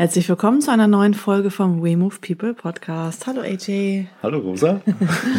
Herzlich 0.00 0.30
willkommen 0.30 0.62
zu 0.62 0.72
einer 0.72 0.86
neuen 0.86 1.12
Folge 1.12 1.50
vom 1.50 1.82
We 1.82 1.94
Move 1.94 2.14
People 2.26 2.54
Podcast. 2.54 3.26
Hallo 3.26 3.42
AJ. 3.42 4.06
Hallo 4.22 4.38
Rosa. 4.38 4.80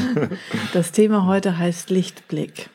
das 0.74 0.92
Thema 0.92 1.26
heute 1.26 1.58
heißt 1.58 1.90
Lichtblick. 1.90 2.70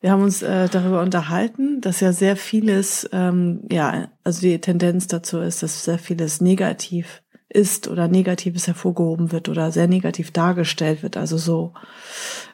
Wir 0.00 0.12
haben 0.12 0.22
uns 0.22 0.40
äh, 0.42 0.68
darüber 0.68 1.02
unterhalten, 1.02 1.80
dass 1.80 1.98
ja 1.98 2.12
sehr 2.12 2.36
vieles, 2.36 3.10
ähm, 3.10 3.62
ja, 3.72 4.06
also 4.22 4.42
die 4.42 4.60
Tendenz 4.60 5.08
dazu 5.08 5.40
ist, 5.40 5.64
dass 5.64 5.84
sehr 5.84 5.98
vieles 5.98 6.40
negativ 6.40 7.22
ist 7.48 7.88
oder 7.88 8.06
Negatives 8.06 8.68
hervorgehoben 8.68 9.32
wird 9.32 9.48
oder 9.48 9.72
sehr 9.72 9.88
negativ 9.88 10.30
dargestellt 10.30 11.02
wird. 11.02 11.16
Also 11.16 11.38
so. 11.38 11.72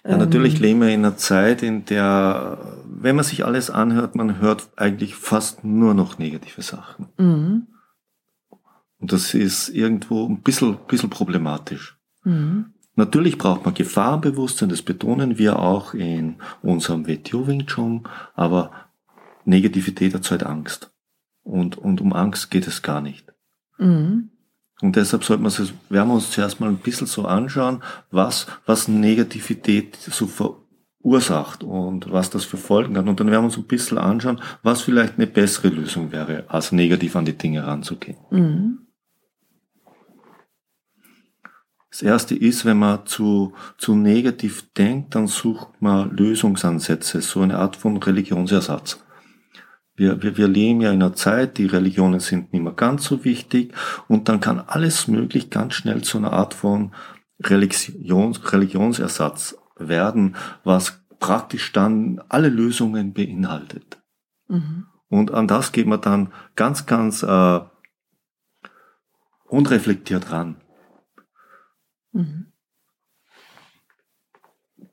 Ähm, 0.02 0.12
ja, 0.12 0.16
natürlich 0.16 0.58
leben 0.60 0.80
wir 0.80 0.88
in 0.88 1.04
einer 1.04 1.18
Zeit, 1.18 1.62
in 1.62 1.84
der, 1.84 2.56
wenn 2.86 3.16
man 3.16 3.24
sich 3.26 3.44
alles 3.44 3.68
anhört, 3.68 4.14
man 4.14 4.40
hört 4.40 4.70
eigentlich 4.76 5.14
fast 5.14 5.62
nur 5.62 5.92
noch 5.92 6.18
negative 6.18 6.62
Sachen. 6.62 7.08
Mhm. 7.18 7.66
Und 8.98 9.12
das 9.12 9.34
ist 9.34 9.68
irgendwo 9.68 10.26
ein 10.26 10.40
bisschen, 10.40 10.78
bisschen 10.88 11.10
problematisch. 11.10 11.98
Mhm. 12.24 12.72
Natürlich 12.94 13.36
braucht 13.36 13.64
man 13.64 13.74
Gefahrenbewusstsein, 13.74 14.70
das 14.70 14.80
betonen 14.80 15.38
wir 15.38 15.58
auch 15.58 15.92
in 15.92 16.36
unserem 16.62 17.06
WTO 17.06 17.46
Wing 17.46 17.66
Chun, 17.66 18.08
aber 18.34 18.72
Negativität 19.44 20.14
erzeugt 20.14 20.44
Angst. 20.44 20.90
Und, 21.42 21.76
und 21.76 22.00
um 22.00 22.14
Angst 22.14 22.50
geht 22.50 22.66
es 22.66 22.82
gar 22.82 23.02
nicht. 23.02 23.32
Mhm. 23.78 24.30
Und 24.80 24.96
deshalb 24.96 25.24
sollte 25.24 25.42
man 25.42 25.50
sich, 25.50 25.72
werden 25.88 26.08
wir 26.08 26.14
uns 26.14 26.30
zuerst 26.30 26.58
mal 26.60 26.68
ein 26.68 26.78
bisschen 26.78 27.06
so 27.06 27.26
anschauen, 27.26 27.82
was, 28.10 28.46
was 28.66 28.88
Negativität 28.88 29.96
so 29.96 30.26
verursacht 30.26 31.64
und 31.64 32.10
was 32.10 32.30
das 32.30 32.44
für 32.44 32.58
Folgen 32.58 32.96
hat. 32.96 33.06
Und 33.06 33.20
dann 33.20 33.30
werden 33.30 33.42
wir 33.42 33.46
uns 33.46 33.56
ein 33.56 33.64
bisschen 33.64 33.98
anschauen, 33.98 34.40
was 34.62 34.82
vielleicht 34.82 35.14
eine 35.16 35.26
bessere 35.26 35.68
Lösung 35.68 36.12
wäre, 36.12 36.44
als 36.48 36.72
negativ 36.72 37.14
an 37.16 37.24
die 37.24 37.38
Dinge 37.38 37.66
ranzugehen. 37.66 38.18
Mhm. 38.30 38.85
Das 41.96 42.02
erste 42.02 42.34
ist, 42.34 42.66
wenn 42.66 42.78
man 42.78 43.06
zu, 43.06 43.54
zu 43.78 43.94
negativ 43.94 44.70
denkt, 44.74 45.14
dann 45.14 45.28
sucht 45.28 45.80
man 45.80 46.14
Lösungsansätze, 46.14 47.22
so 47.22 47.40
eine 47.40 47.56
Art 47.56 47.74
von 47.74 47.96
Religionsersatz. 47.96 49.02
Wir, 49.94 50.22
wir, 50.22 50.36
wir 50.36 50.46
leben 50.46 50.82
ja 50.82 50.92
in 50.92 51.02
einer 51.02 51.14
Zeit, 51.14 51.56
die 51.56 51.64
Religionen 51.64 52.20
sind 52.20 52.52
nicht 52.52 52.60
mehr 52.60 52.74
ganz 52.74 53.04
so 53.04 53.24
wichtig 53.24 53.72
und 54.08 54.28
dann 54.28 54.40
kann 54.40 54.60
alles 54.60 55.08
möglich 55.08 55.48
ganz 55.48 55.72
schnell 55.72 56.02
zu 56.02 56.18
einer 56.18 56.34
Art 56.34 56.52
von 56.52 56.92
Religions, 57.42 58.52
Religionsersatz 58.52 59.56
werden, 59.78 60.36
was 60.64 61.00
praktisch 61.18 61.72
dann 61.72 62.20
alle 62.28 62.50
Lösungen 62.50 63.14
beinhaltet. 63.14 64.02
Mhm. 64.48 64.84
Und 65.08 65.30
an 65.32 65.48
das 65.48 65.72
geht 65.72 65.86
man 65.86 66.02
dann 66.02 66.30
ganz, 66.56 66.84
ganz 66.84 67.22
äh, 67.22 67.60
unreflektiert 69.46 70.30
ran. 70.30 70.56
Mhm. 72.16 72.46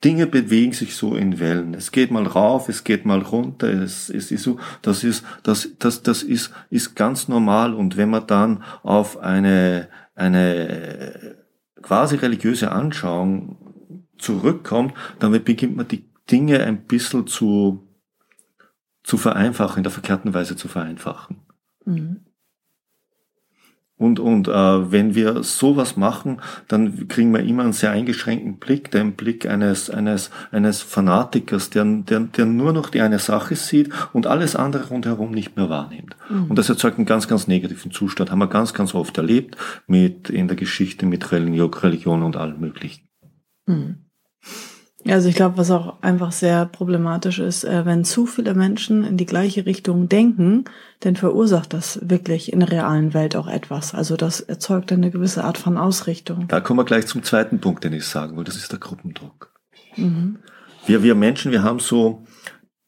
Dinge 0.04 0.28
bewegen 0.28 0.74
sich 0.74 0.96
so 0.96 1.16
in 1.16 1.40
Wellen. 1.40 1.74
Es 1.74 1.92
geht 1.92 2.12
mal 2.12 2.28
rauf, 2.28 2.68
es 2.68 2.84
geht 2.84 3.06
mal 3.06 3.22
runter. 3.22 3.68
Es, 3.70 4.10
es 4.10 4.32
ist 4.32 4.44
so, 4.44 4.60
das 4.82 5.04
ist, 5.04 5.24
das, 5.44 5.70
das, 5.80 6.04
das 6.04 6.24
ist, 6.24 6.52
ist 6.70 6.96
ganz 6.96 7.28
normal. 7.30 7.74
Und 7.74 7.96
wenn 7.96 8.10
man 8.10 8.28
dann 8.28 8.64
auf 8.84 9.18
eine, 9.18 9.88
eine 10.16 11.38
quasi 11.82 12.16
religiöse 12.18 12.72
Anschauung 12.72 14.04
zurückkommt, 14.18 14.94
dann 15.20 15.32
beginnt 15.44 15.78
man 15.78 15.88
die 15.88 16.10
Dinge 16.30 16.64
ein 16.64 16.86
bisschen 16.86 17.28
zu, 17.28 17.88
zu 19.04 19.18
vereinfachen, 19.18 19.78
in 19.78 19.84
der 19.84 19.92
verkehrten 19.92 20.34
Weise 20.34 20.56
zu 20.56 20.68
vereinfachen. 20.68 21.42
Mhm. 21.86 22.26
Und, 23.96 24.20
und 24.20 24.48
äh, 24.48 24.92
wenn 24.92 25.14
wir 25.14 25.44
sowas 25.44 25.98
machen, 25.98 26.42
dann 26.68 27.08
kriegen 27.08 27.32
wir 27.32 27.42
immer 27.42 27.64
einen 27.64 27.74
sehr 27.74 27.92
eingeschränkten 27.92 28.58
Blick, 28.58 28.90
den 28.90 29.14
Blick 29.14 29.46
eines, 29.46 29.90
eines, 29.90 30.32
eines 30.52 30.82
Fanatikers, 30.82 31.70
der, 31.70 31.86
der, 31.86 32.22
der 32.22 32.46
nur 32.46 32.74
noch 32.74 32.90
die 32.90 33.02
eine 33.02 33.20
Sache 33.20 33.56
sieht 33.56 33.92
und 34.12 34.26
alles 34.26 34.56
andere 34.56 34.88
rundherum 34.88 35.32
nicht 35.32 35.56
mehr 35.56 35.70
wahrnimmt. 35.70 36.16
Mhm. 36.30 36.46
Und 36.46 36.58
das 36.58 36.70
erzeugt 36.70 36.98
einen 36.98 37.06
ganz, 37.06 37.28
ganz 37.28 37.48
negativen 37.48 37.92
Zustand. 37.92 38.32
Haben 38.32 38.40
wir 38.40 38.48
ganz, 38.48 38.74
ganz 38.74 38.96
oft 38.96 39.18
erlebt 39.18 39.58
mit 39.86 40.30
in 40.30 40.48
der 40.48 40.58
Geschichte 40.58 41.06
mit 41.06 41.32
Religion, 41.32 41.72
Religion 41.74 42.24
und 42.24 42.36
allem 42.36 42.60
Möglichen. 42.60 43.08
Mhm. 43.68 44.06
Also 45.08 45.28
ich 45.28 45.36
glaube, 45.36 45.58
was 45.58 45.70
auch 45.70 46.02
einfach 46.02 46.32
sehr 46.32 46.66
problematisch 46.66 47.40
ist, 47.40 47.66
äh, 47.66 47.86
wenn 47.86 48.06
zu 48.06 48.26
viele 48.26 48.54
Menschen 48.54 49.04
in 49.04 49.18
die 49.18 49.26
gleiche 49.26 49.66
Richtung 49.66 50.08
denken, 50.08 50.66
dann 51.02 51.16
verursacht 51.16 51.74
das 51.74 52.00
wirklich 52.02 52.54
in 52.54 52.62
der 52.62 52.72
realen 52.72 53.14
Welt 53.14 53.36
auch 53.36 53.48
etwas. 53.48 53.94
Also 53.94 54.16
das 54.16 54.40
erzeugt 54.40 54.92
eine 54.92 55.12
gewisse 55.12 55.44
Art 55.44 55.58
von 55.58 55.78
Ausrichtung. 55.78 56.48
Da 56.48 56.62
kommen 56.62 56.80
wir 56.80 56.86
gleich 56.86 57.08
zum 57.08 57.24
zweiten 57.24 57.60
Punkt, 57.60 57.84
den 57.84 57.94
ich 57.94 58.06
sagen 58.06 58.38
will. 58.38 58.46
Das 58.46 58.56
ist 58.56 58.72
der 58.72 58.80
Gruppendruck. 58.80 59.52
Mhm. 59.98 60.40
Wir, 60.86 61.04
wir 61.04 61.16
Menschen, 61.16 61.52
wir 61.52 61.64
haben 61.64 61.80
so 61.80 62.24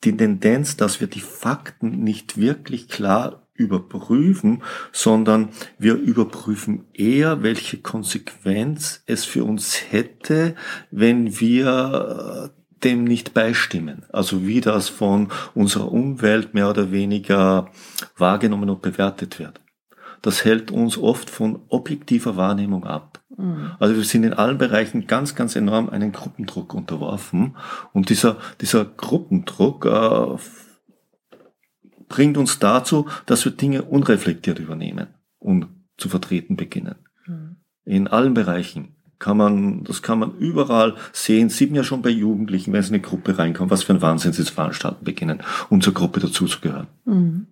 die 0.03 0.15
Tendenz, 0.15 0.77
dass 0.77 1.01
wir 1.01 1.07
die 1.07 1.21
Fakten 1.21 2.03
nicht 2.03 2.37
wirklich 2.37 2.87
klar 2.87 3.44
überprüfen, 3.55 4.61
sondern 4.91 5.49
wir 5.77 5.95
überprüfen 5.95 6.85
eher, 6.93 7.41
welche 7.41 7.77
Konsequenz 7.77 9.01
es 9.05 9.25
für 9.25 9.43
uns 9.43 9.91
hätte, 9.91 10.55
wenn 10.91 11.39
wir 11.39 12.51
äh, 12.53 12.65
dem 12.83 13.03
nicht 13.05 13.33
beistimmen. 13.33 14.05
Also 14.11 14.45
wie 14.45 14.61
das 14.61 14.89
von 14.89 15.29
unserer 15.53 15.91
Umwelt 15.91 16.53
mehr 16.53 16.69
oder 16.69 16.91
weniger 16.91 17.71
wahrgenommen 18.17 18.69
und 18.69 18.81
bewertet 18.81 19.39
wird. 19.39 19.61
Das 20.21 20.43
hält 20.43 20.71
uns 20.71 20.97
oft 20.97 21.29
von 21.29 21.61
objektiver 21.69 22.35
Wahrnehmung 22.35 22.83
ab. 22.85 23.21
Mhm. 23.37 23.71
Also 23.79 23.95
wir 23.95 24.03
sind 24.03 24.23
in 24.23 24.33
allen 24.33 24.57
Bereichen 24.57 25.07
ganz, 25.07 25.35
ganz 25.35 25.55
enorm 25.55 25.89
einen 25.89 26.11
Gruppendruck 26.11 26.73
unterworfen. 26.73 27.55
Und 27.93 28.09
dieser, 28.09 28.37
dieser 28.59 28.85
Gruppendruck 28.85 29.85
äh, 29.85 30.37
bringt 32.07 32.37
uns 32.37 32.59
dazu, 32.59 33.07
dass 33.25 33.45
wir 33.45 33.51
Dinge 33.51 33.83
unreflektiert 33.83 34.59
übernehmen 34.59 35.07
und 35.39 35.67
zu 35.97 36.09
vertreten 36.09 36.55
beginnen. 36.55 36.95
Mhm. 37.25 37.55
In 37.85 38.07
allen 38.07 38.33
Bereichen 38.33 38.95
kann 39.19 39.37
man, 39.37 39.83
das 39.83 40.01
kann 40.01 40.19
man 40.19 40.37
überall 40.37 40.95
sehen, 41.13 41.49
sieht 41.49 41.69
man 41.69 41.77
ja 41.77 41.83
schon 41.83 42.01
bei 42.01 42.09
Jugendlichen, 42.09 42.73
wenn 42.73 42.81
sie 42.81 42.89
in 42.89 42.95
eine 42.95 43.03
Gruppe 43.03 43.37
reinkommen, 43.37 43.71
was 43.71 43.83
für 43.83 43.93
ein 43.93 44.01
Wahnsinn 44.01 44.33
sie 44.33 44.43
zu 44.43 44.53
veranstalten 44.53 45.05
beginnen, 45.05 45.41
um 45.69 45.81
zur 45.81 45.93
Gruppe 45.93 46.19
dazuzugehören. 46.19 46.87
Mhm. 47.05 47.47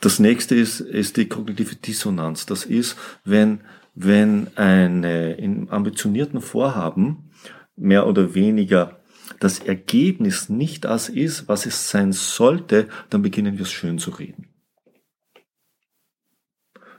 Das 0.00 0.18
nächste 0.18 0.56
ist, 0.56 0.80
ist 0.80 1.16
die 1.16 1.28
kognitive 1.28 1.76
Dissonanz. 1.76 2.44
Das 2.44 2.64
ist, 2.64 2.96
wenn, 3.24 3.60
wenn 3.94 4.48
eine, 4.56 5.34
in 5.34 5.70
ambitionierten 5.70 6.40
Vorhaben 6.40 7.30
mehr 7.76 8.06
oder 8.08 8.34
weniger 8.34 8.98
das 9.40 9.58
Ergebnis 9.58 10.48
nicht 10.48 10.84
das 10.84 11.08
ist, 11.08 11.48
was 11.48 11.66
es 11.66 11.90
sein 11.90 12.12
sollte, 12.12 12.88
dann 13.10 13.22
beginnen 13.22 13.58
wir 13.58 13.62
es 13.62 13.72
schön 13.72 13.98
zu 13.98 14.10
reden. 14.10 14.48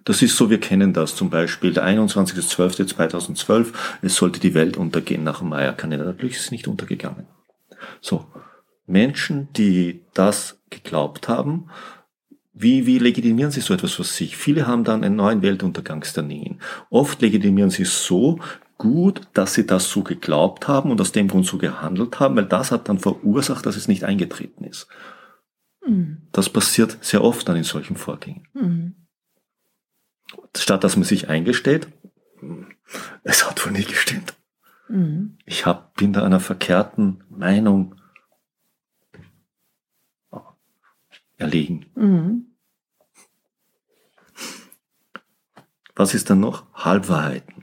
Das 0.06 0.22
ist 0.22 0.36
so, 0.36 0.50
wir 0.50 0.60
kennen 0.60 0.92
das 0.92 1.16
zum 1.16 1.30
Beispiel, 1.30 1.74
der 1.74 1.86
21.12.2012, 1.86 3.68
es 4.02 4.16
sollte 4.16 4.40
die 4.40 4.54
Welt 4.54 4.76
untergehen 4.76 5.24
nach 5.24 5.40
dem 5.40 5.50
Maya-Kanäle. 5.50 6.04
Natürlich 6.04 6.36
ist 6.36 6.46
es 6.46 6.52
nicht 6.52 6.68
untergegangen. 6.68 7.26
So, 8.02 8.26
Menschen, 8.86 9.48
die 9.54 10.02
das 10.14 10.60
geglaubt 10.70 11.30
haben, 11.30 11.70
wie, 12.54 12.86
wie 12.86 13.00
legitimieren 13.00 13.52
sie 13.52 13.62
so 13.62 13.74
etwas 13.74 13.94
für 13.94 14.04
sich? 14.04 14.38
Viele 14.38 14.68
haben 14.68 14.84
dann 14.84 15.04
einen 15.04 15.16
neuen 15.16 15.42
Weltuntergangstermin. 15.42 16.60
Oft 16.90 17.22
legitimieren 17.22 17.72
sie 17.72 17.84
es 17.84 18.06
so, 18.06 18.40
gut, 18.84 19.22
dass 19.32 19.54
sie 19.54 19.66
das 19.66 19.90
so 19.90 20.04
geglaubt 20.04 20.68
haben 20.68 20.92
und 20.92 21.00
aus 21.00 21.14
dem 21.14 21.30
Grund 21.30 21.46
so 21.46 21.58
gehandelt 21.58 22.20
haben, 22.20 22.36
weil 22.36 22.46
das 22.46 22.70
hat 22.70 22.90
dann 22.90 23.00
verursacht, 23.00 23.66
dass 23.66 23.78
es 23.78 23.88
nicht 23.88 24.04
eingetreten 24.04 24.66
ist. 24.66 24.88
Mhm. 25.88 26.28
Das 26.34 26.50
passiert 26.50 26.98
sehr 27.00 27.24
oft 27.24 27.48
dann 27.48 27.56
in 27.56 27.64
solchen 27.64 27.96
Vorgängen. 27.96 28.46
Mhm. 28.54 28.96
Statt 30.56 30.84
dass 30.84 30.98
man 30.98 31.06
sich 31.06 31.30
eingesteht, 31.30 31.88
es 33.24 33.50
hat 33.50 33.66
wohl 33.66 33.72
nie 33.72 33.86
gestimmt. 33.86 34.34
Mhm. 34.90 35.38
Ich 35.46 35.66
hab, 35.66 35.96
bin 35.96 36.12
da 36.12 36.26
einer 36.26 36.42
verkehrten 36.42 37.24
Meinung 37.30 37.96
erlegen. 41.38 41.86
Mhm. 41.96 42.48
Was 45.96 46.14
ist 46.14 46.30
dann 46.30 46.42
noch? 46.42 46.66
Halbwahrheiten. 46.74 47.63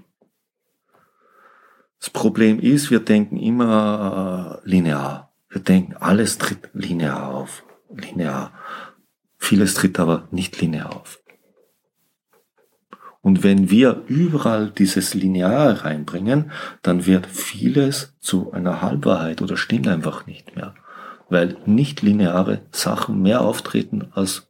Problem 2.08 2.58
ist, 2.58 2.90
wir 2.90 3.00
denken 3.00 3.36
immer 3.36 4.60
äh, 4.64 4.68
linear. 4.68 5.32
Wir 5.50 5.60
denken, 5.60 5.96
alles 6.00 6.38
tritt 6.38 6.70
linear 6.72 7.28
auf. 7.28 7.64
Linear. 7.94 8.52
Vieles 9.36 9.74
tritt 9.74 9.98
aber 9.98 10.28
nicht 10.30 10.58
linear 10.60 10.96
auf. 10.96 11.20
Und 13.20 13.42
wenn 13.42 13.68
wir 13.68 14.04
überall 14.06 14.70
dieses 14.70 15.12
Lineare 15.12 15.84
reinbringen, 15.84 16.52
dann 16.82 17.04
wird 17.04 17.26
vieles 17.26 18.14
zu 18.18 18.52
einer 18.52 18.80
Halbwahrheit 18.80 19.42
oder 19.42 19.56
stimmt 19.56 19.88
einfach 19.88 20.26
nicht 20.26 20.56
mehr. 20.56 20.74
Weil 21.28 21.58
nicht 21.66 22.00
lineare 22.00 22.62
Sachen 22.72 23.20
mehr 23.20 23.42
auftreten, 23.42 24.08
als 24.12 24.49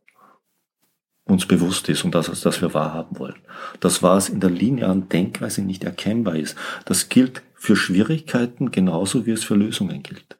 uns 1.24 1.46
bewusst 1.46 1.88
ist 1.88 2.04
und 2.04 2.14
das, 2.14 2.28
als 2.28 2.40
das 2.40 2.60
wir 2.60 2.74
wahrhaben 2.74 3.18
wollen. 3.18 3.40
Das, 3.80 4.02
was 4.02 4.28
in 4.28 4.40
der 4.40 4.50
linearen 4.50 5.08
Denkweise 5.08 5.62
nicht 5.62 5.84
erkennbar 5.84 6.36
ist, 6.36 6.56
das 6.84 7.08
gilt 7.08 7.42
für 7.54 7.76
Schwierigkeiten 7.76 8.70
genauso 8.70 9.26
wie 9.26 9.32
es 9.32 9.44
für 9.44 9.54
Lösungen 9.54 10.02
gilt. 10.02 10.38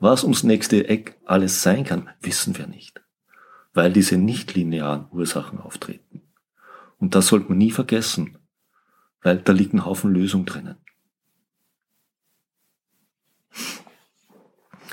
Was 0.00 0.22
ums 0.22 0.44
nächste 0.44 0.88
Eck 0.88 1.16
alles 1.24 1.62
sein 1.62 1.84
kann, 1.84 2.08
wissen 2.20 2.56
wir 2.56 2.66
nicht, 2.66 3.00
weil 3.74 3.92
diese 3.92 4.16
nicht 4.16 4.54
linearen 4.54 5.06
Ursachen 5.10 5.60
auftreten. 5.60 6.22
Und 6.98 7.14
das 7.14 7.28
sollte 7.28 7.48
man 7.48 7.58
nie 7.58 7.70
vergessen, 7.70 8.38
weil 9.22 9.38
da 9.38 9.52
liegt 9.52 9.74
ein 9.74 9.84
Haufen 9.84 10.12
Lösung 10.12 10.44
drinnen. 10.46 10.76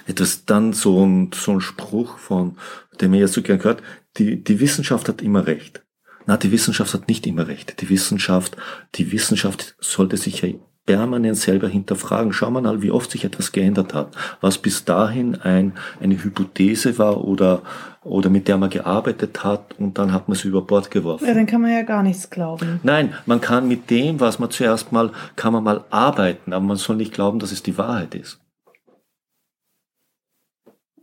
Etwas 0.08 0.46
dann 0.46 0.74
so 0.74 1.04
ein, 1.04 1.32
so 1.34 1.54
ein 1.54 1.62
Spruch 1.62 2.20
von, 2.20 2.58
dem 3.02 3.14
ihr 3.14 3.28
so 3.28 3.42
gern 3.42 3.60
gehört, 3.60 3.82
die, 4.18 4.44
die 4.44 4.60
Wissenschaft 4.60 5.08
hat 5.10 5.22
immer 5.22 5.48
recht. 5.48 5.84
Na, 6.26 6.38
die 6.38 6.52
Wissenschaft 6.52 6.94
hat 6.94 7.08
nicht 7.08 7.28
immer 7.28 7.48
recht. 7.48 7.82
Die 7.82 7.90
Wissenschaft, 7.90 8.58
die 8.96 9.12
Wissenschaft 9.12 9.76
sollte 9.80 10.18
sich 10.18 10.42
ja 10.42 10.50
permanent 10.86 11.38
selber 11.38 11.68
hinterfragen. 11.68 12.32
Schau 12.32 12.52
mal, 12.52 12.82
wie 12.82 12.92
oft 12.92 13.12
sich 13.12 13.26
etwas 13.26 13.52
geändert 13.52 13.94
hat. 13.94 14.16
Was 14.42 14.58
bis 14.58 14.86
dahin 14.86 15.36
ein, 15.36 15.74
eine 16.00 16.24
Hypothese 16.24 16.98
war 16.98 17.24
oder, 17.24 17.62
oder 18.04 18.30
mit 18.30 18.48
der 18.48 18.58
man 18.58 18.70
gearbeitet 18.70 19.44
hat 19.44 19.76
und 19.80 19.98
dann 19.98 20.14
hat 20.14 20.28
man 20.28 20.38
sie 20.38 20.48
über 20.48 20.62
Bord 20.62 20.92
geworfen. 20.92 21.28
Ja, 21.28 21.34
dann 21.34 21.48
kann 21.48 21.62
man 21.62 21.72
ja 21.72 21.82
gar 21.82 22.04
nichts 22.04 22.30
glauben. 22.30 22.80
Nein, 22.84 23.14
man 23.26 23.42
kann 23.42 23.68
mit 23.68 23.90
dem, 23.90 24.20
was 24.20 24.40
man 24.40 24.52
zuerst 24.52 24.92
mal, 24.92 25.12
kann 25.36 25.54
man 25.54 25.64
mal 25.64 25.84
arbeiten, 25.90 26.54
aber 26.54 26.66
man 26.66 26.78
soll 26.78 26.98
nicht 26.98 27.14
glauben, 27.14 27.40
dass 27.40 27.52
es 27.52 27.64
die 27.64 27.78
Wahrheit 27.78 28.14
ist. 28.14 28.40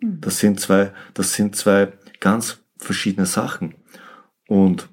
Das 0.02 0.38
sind 0.38 0.60
zwei, 0.60 0.92
das 1.14 1.34
sind 1.34 1.56
zwei 1.56 1.92
ganz 2.20 2.58
verschiedene 2.76 3.26
Sachen. 3.26 3.74
Und 4.48 4.88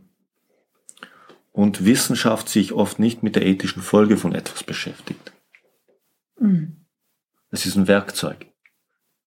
und 1.52 1.84
Wissenschaft 1.84 2.48
sich 2.48 2.72
oft 2.72 3.00
nicht 3.00 3.22
mit 3.22 3.36
der 3.36 3.46
ethischen 3.46 3.82
Folge 3.82 4.16
von 4.16 4.34
etwas 4.34 4.64
beschäftigt. 4.64 5.34
Mhm. 6.40 6.86
Es 7.50 7.66
ist 7.66 7.76
ein 7.76 7.88
Werkzeug. 7.88 8.46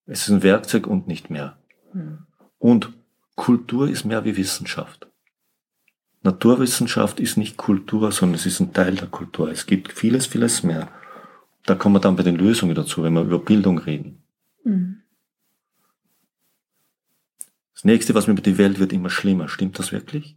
Es 0.07 0.23
ist 0.23 0.31
ein 0.31 0.43
Werkzeug 0.43 0.87
und 0.87 1.09
nicht 1.09 1.29
mehr. 1.29 1.59
Mhm. 1.93 2.27
Und 2.59 2.93
Kultur 3.35 3.89
ist 3.89 4.05
mehr 4.05 4.25
wie 4.25 4.37
Wissenschaft. 4.37 5.09
Naturwissenschaft 6.23 7.19
ist 7.19 7.37
nicht 7.37 7.57
Kultur, 7.57 8.13
sondern 8.13 8.37
es 8.37 8.47
ist 8.47 8.61
ein 8.61 8.73
Teil 8.73 8.95
der 8.95 9.09
Kultur. 9.09 9.51
Es 9.51 9.67
gibt 9.67 9.93
vieles, 9.93 10.27
vieles 10.27 10.63
mehr. 10.63 10.89
Da 11.67 11.75
kommen 11.75 11.97
wir 11.97 12.01
dann 12.01 12.17
bei 12.17 12.23
den 12.23 12.37
Lösungen 12.37 12.75
dazu, 12.75 13.03
wenn 13.03 13.15
wir 13.15 13.23
über 13.23 13.41
Bildung 13.41 13.79
reden. 13.79 14.23
Mhm. 14.65 15.02
Das 17.83 17.87
nächste, 17.87 18.15
was 18.15 18.29
mir 18.29 18.35
über 18.35 18.43
die 18.43 18.59
Welt 18.59 18.79
wird 18.79 18.93
immer 18.93 19.11
schlimmer. 19.11 19.49
Stimmt 19.49 19.77
das 19.77 19.91
wirklich? 19.91 20.37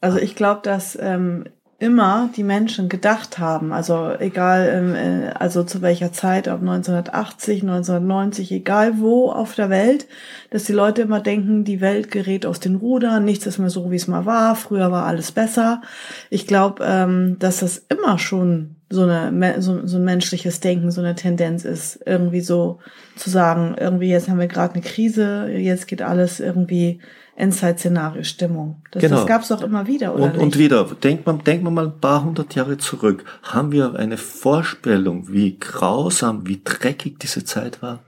Also 0.00 0.18
ich 0.18 0.34
glaube, 0.34 0.62
dass 0.62 0.98
ähm, 1.00 1.44
immer 1.80 2.28
die 2.36 2.44
Menschen 2.44 2.90
gedacht 2.90 3.38
haben, 3.38 3.72
also 3.72 4.12
egal, 4.18 4.68
ähm, 4.70 4.94
äh, 4.94 5.30
also 5.30 5.64
zu 5.64 5.80
welcher 5.80 6.12
Zeit, 6.12 6.46
ob 6.46 6.60
1980, 6.60 7.62
1990, 7.62 8.52
egal 8.52 9.00
wo 9.00 9.30
auf 9.30 9.54
der 9.54 9.70
Welt, 9.70 10.06
dass 10.50 10.64
die 10.64 10.74
Leute 10.74 11.00
immer 11.00 11.20
denken, 11.20 11.64
die 11.64 11.80
Welt 11.80 12.10
gerät 12.10 12.44
aus 12.44 12.60
den 12.60 12.76
Rudern, 12.76 13.24
nichts 13.24 13.46
ist 13.46 13.58
mehr 13.58 13.70
so, 13.70 13.90
wie 13.90 13.96
es 13.96 14.08
mal 14.08 14.26
war, 14.26 14.56
früher 14.56 14.92
war 14.92 15.06
alles 15.06 15.32
besser. 15.32 15.80
Ich 16.28 16.46
glaube, 16.46 16.84
ähm, 16.86 17.38
dass 17.38 17.60
das 17.60 17.86
immer 17.88 18.18
schon 18.18 18.76
so, 18.90 19.04
eine, 19.04 19.62
so, 19.62 19.86
so 19.86 19.96
ein 19.96 20.04
menschliches 20.04 20.60
Denken, 20.60 20.90
so 20.90 21.00
eine 21.00 21.14
Tendenz 21.14 21.64
ist, 21.64 21.98
irgendwie 22.04 22.42
so 22.42 22.80
zu 23.16 23.30
sagen, 23.30 23.74
irgendwie 23.80 24.10
jetzt 24.10 24.28
haben 24.28 24.38
wir 24.38 24.48
gerade 24.48 24.74
eine 24.74 24.82
Krise, 24.82 25.48
jetzt 25.48 25.88
geht 25.88 26.02
alles 26.02 26.40
irgendwie 26.40 27.00
Endzeit-Szenario-Stimmung. 27.40 28.82
Das, 28.90 29.00
genau. 29.00 29.16
das 29.16 29.26
gab 29.26 29.42
es 29.42 29.52
auch 29.52 29.62
immer 29.62 29.86
wieder, 29.86 30.14
oder? 30.14 30.24
Und, 30.24 30.32
nicht? 30.34 30.42
und 30.42 30.58
wieder, 30.58 30.84
denkt 30.84 31.26
man, 31.26 31.42
denkt 31.42 31.64
man 31.64 31.74
mal 31.74 31.86
ein 31.86 32.00
paar 32.00 32.22
hundert 32.24 32.54
Jahre 32.54 32.78
zurück. 32.78 33.24
Haben 33.42 33.72
wir 33.72 33.94
eine 33.94 34.18
Vorstellung, 34.18 35.32
wie 35.32 35.58
grausam, 35.58 36.46
wie 36.46 36.60
dreckig 36.62 37.18
diese 37.18 37.44
Zeit 37.44 37.82
war? 37.82 38.00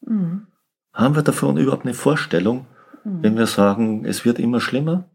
Mhm. 0.00 0.46
Haben 0.92 1.14
wir 1.14 1.22
davon 1.22 1.56
überhaupt 1.56 1.84
eine 1.84 1.94
Vorstellung, 1.94 2.66
mhm. 3.04 3.22
wenn 3.22 3.36
wir 3.36 3.46
sagen, 3.46 4.04
es 4.04 4.24
wird 4.24 4.38
immer 4.38 4.60
schlimmer? 4.60 5.09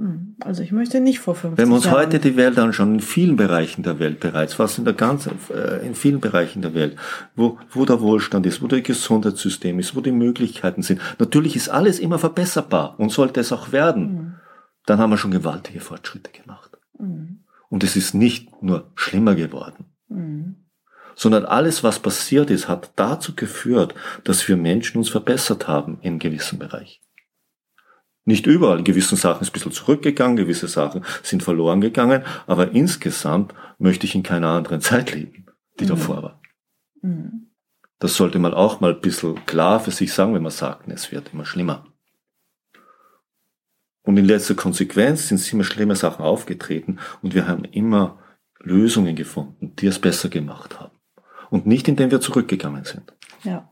Hm. 0.00 0.34
Also 0.40 0.62
ich 0.62 0.72
möchte 0.72 0.98
nicht 0.98 1.18
vor 1.18 1.34
50 1.34 1.58
Wenn 1.58 1.68
wir 1.68 1.74
uns 1.74 1.84
Jahren. 1.84 1.98
heute 1.98 2.20
die 2.20 2.36
Welt 2.36 2.58
anschauen, 2.58 2.94
in 2.94 3.00
vielen 3.00 3.36
Bereichen 3.36 3.82
der 3.82 3.98
Welt 3.98 4.18
bereits, 4.18 4.54
fast 4.54 4.78
in 4.78 4.86
der 4.86 4.94
ganzen, 4.94 5.32
äh, 5.54 5.86
in 5.86 5.94
vielen 5.94 6.20
Bereichen 6.20 6.62
der 6.62 6.72
Welt, 6.72 6.96
wo, 7.36 7.58
wo 7.70 7.84
der 7.84 8.00
Wohlstand 8.00 8.46
ist, 8.46 8.62
wo 8.62 8.66
der 8.66 8.80
Gesundheitssystem 8.80 9.78
ist, 9.78 9.94
wo 9.94 10.00
die 10.00 10.10
Möglichkeiten 10.10 10.82
sind. 10.82 11.02
Natürlich 11.18 11.54
ist 11.54 11.68
alles 11.68 11.98
immer 11.98 12.18
verbesserbar 12.18 12.98
und 12.98 13.12
sollte 13.12 13.40
es 13.40 13.52
auch 13.52 13.72
werden. 13.72 14.12
Mhm. 14.12 14.34
Dann 14.86 14.98
haben 14.98 15.10
wir 15.10 15.18
schon 15.18 15.32
gewaltige 15.32 15.80
Fortschritte 15.80 16.30
gemacht. 16.32 16.78
Mhm. 16.98 17.44
Und 17.68 17.84
es 17.84 17.94
ist 17.94 18.14
nicht 18.14 18.62
nur 18.62 18.90
schlimmer 18.94 19.34
geworden. 19.34 19.84
Mhm. 20.08 20.56
Sondern 21.14 21.44
alles, 21.44 21.84
was 21.84 21.98
passiert 21.98 22.48
ist, 22.48 22.68
hat 22.68 22.92
dazu 22.96 23.34
geführt, 23.36 23.94
dass 24.24 24.48
wir 24.48 24.56
Menschen 24.56 24.96
uns 24.96 25.10
verbessert 25.10 25.68
haben 25.68 25.98
in 26.00 26.18
gewissen 26.18 26.58
Bereichen. 26.58 27.02
Nicht 28.30 28.46
überall. 28.46 28.78
In 28.78 28.84
gewissen 28.84 29.16
Sachen 29.16 29.42
ist 29.42 29.48
ein 29.48 29.54
bisschen 29.54 29.72
zurückgegangen, 29.72 30.36
gewisse 30.36 30.68
Sachen 30.68 31.04
sind 31.24 31.42
verloren 31.42 31.80
gegangen, 31.80 32.22
aber 32.46 32.70
insgesamt 32.70 33.54
möchte 33.78 34.06
ich 34.06 34.14
in 34.14 34.22
keiner 34.22 34.50
anderen 34.50 34.80
Zeit 34.80 35.12
leben, 35.12 35.46
die 35.80 35.84
mhm. 35.84 35.88
davor 35.88 36.22
war. 36.22 36.40
Mhm. 37.02 37.48
Das 37.98 38.14
sollte 38.14 38.38
man 38.38 38.54
auch 38.54 38.80
mal 38.80 38.94
ein 38.94 39.00
bisschen 39.00 39.44
klar 39.46 39.80
für 39.80 39.90
sich 39.90 40.12
sagen, 40.12 40.32
wenn 40.32 40.44
man 40.44 40.52
sagt, 40.52 40.86
es 40.86 41.10
wird 41.10 41.32
immer 41.32 41.44
schlimmer. 41.44 41.88
Und 44.02 44.16
in 44.16 44.26
letzter 44.26 44.54
Konsequenz 44.54 45.26
sind 45.26 45.52
immer 45.52 45.64
schlimme 45.64 45.96
Sachen 45.96 46.24
aufgetreten 46.24 47.00
und 47.22 47.34
wir 47.34 47.48
haben 47.48 47.64
immer 47.64 48.16
Lösungen 48.60 49.16
gefunden, 49.16 49.74
die 49.74 49.88
es 49.88 49.98
besser 49.98 50.28
gemacht 50.28 50.78
haben. 50.78 50.94
Und 51.50 51.66
nicht 51.66 51.88
indem 51.88 52.12
wir 52.12 52.20
zurückgegangen 52.20 52.84
sind. 52.84 53.12
Ja. 53.42 53.68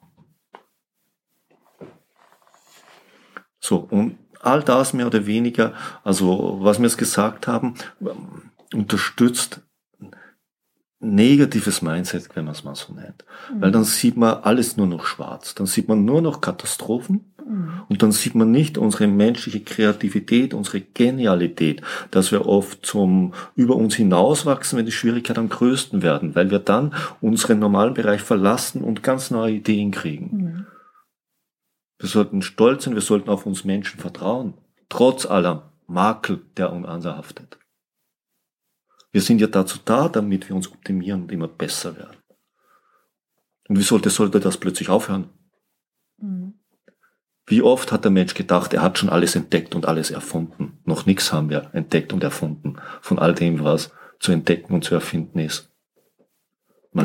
So, 3.60 3.76
und 3.76 4.18
all 4.40 4.62
das 4.62 4.92
mehr 4.92 5.06
oder 5.06 5.26
weniger, 5.26 5.72
also 6.04 6.58
was 6.60 6.78
wir 6.78 6.86
es 6.86 6.96
gesagt 6.96 7.46
haben, 7.46 7.74
unterstützt 8.72 9.60
negatives 11.00 11.80
Mindset, 11.80 12.28
wenn 12.34 12.44
man 12.44 12.54
es 12.54 12.64
mal 12.64 12.74
so 12.74 12.92
nennt. 12.92 13.24
Mhm. 13.52 13.62
Weil 13.62 13.70
dann 13.70 13.84
sieht 13.84 14.16
man 14.16 14.42
alles 14.42 14.76
nur 14.76 14.86
noch 14.86 15.06
schwarz. 15.06 15.54
Dann 15.54 15.66
sieht 15.66 15.88
man 15.88 16.04
nur 16.04 16.22
noch 16.22 16.40
Katastrophen 16.40 17.32
mhm. 17.46 17.82
und 17.88 18.02
dann 18.02 18.10
sieht 18.10 18.34
man 18.34 18.50
nicht 18.50 18.78
unsere 18.78 19.06
menschliche 19.06 19.60
Kreativität, 19.60 20.54
unsere 20.54 20.80
Genialität, 20.80 21.82
dass 22.10 22.32
wir 22.32 22.46
oft 22.46 22.84
zum 22.84 23.32
über 23.54 23.76
uns 23.76 23.94
hinauswachsen, 23.94 24.76
wenn 24.76 24.86
die 24.86 24.92
Schwierigkeiten 24.92 25.40
am 25.40 25.48
größten 25.48 26.02
werden, 26.02 26.34
weil 26.34 26.50
wir 26.50 26.58
dann 26.58 26.94
unseren 27.20 27.60
normalen 27.60 27.94
Bereich 27.94 28.22
verlassen 28.22 28.82
und 28.82 29.04
ganz 29.04 29.30
neue 29.30 29.54
Ideen 29.54 29.92
kriegen. 29.92 30.30
Mhm. 30.32 30.66
Wir 31.98 32.08
sollten 32.08 32.42
stolz 32.42 32.84
sein, 32.84 32.94
wir 32.94 33.02
sollten 33.02 33.28
auf 33.28 33.46
uns 33.46 33.64
Menschen 33.64 33.98
vertrauen, 34.00 34.54
trotz 34.88 35.26
aller 35.26 35.72
Makel, 35.86 36.44
der 36.56 36.72
uns 36.72 36.86
anhaftet. 36.86 37.58
Wir 39.10 39.22
sind 39.22 39.40
ja 39.40 39.46
dazu 39.46 39.78
da, 39.84 40.08
damit 40.08 40.48
wir 40.48 40.54
uns 40.54 40.70
optimieren 40.70 41.22
und 41.22 41.32
immer 41.32 41.48
besser 41.48 41.96
werden. 41.96 42.18
Und 43.68 43.78
wie 43.78 43.82
sollte, 43.82 44.10
sollte 44.10 44.40
das 44.40 44.58
plötzlich 44.58 44.88
aufhören? 44.88 45.30
Mhm. 46.18 46.54
Wie 47.46 47.62
oft 47.62 47.92
hat 47.92 48.04
der 48.04 48.10
Mensch 48.10 48.34
gedacht, 48.34 48.74
er 48.74 48.82
hat 48.82 48.98
schon 48.98 49.08
alles 49.08 49.34
entdeckt 49.34 49.74
und 49.74 49.86
alles 49.86 50.10
erfunden? 50.10 50.78
Noch 50.84 51.06
nichts 51.06 51.32
haben 51.32 51.48
wir 51.48 51.70
entdeckt 51.72 52.12
und 52.12 52.22
erfunden 52.22 52.76
von 53.00 53.18
all 53.18 53.34
dem, 53.34 53.64
was 53.64 53.90
zu 54.20 54.32
entdecken 54.32 54.74
und 54.74 54.84
zu 54.84 54.94
erfinden 54.94 55.38
ist. 55.38 55.67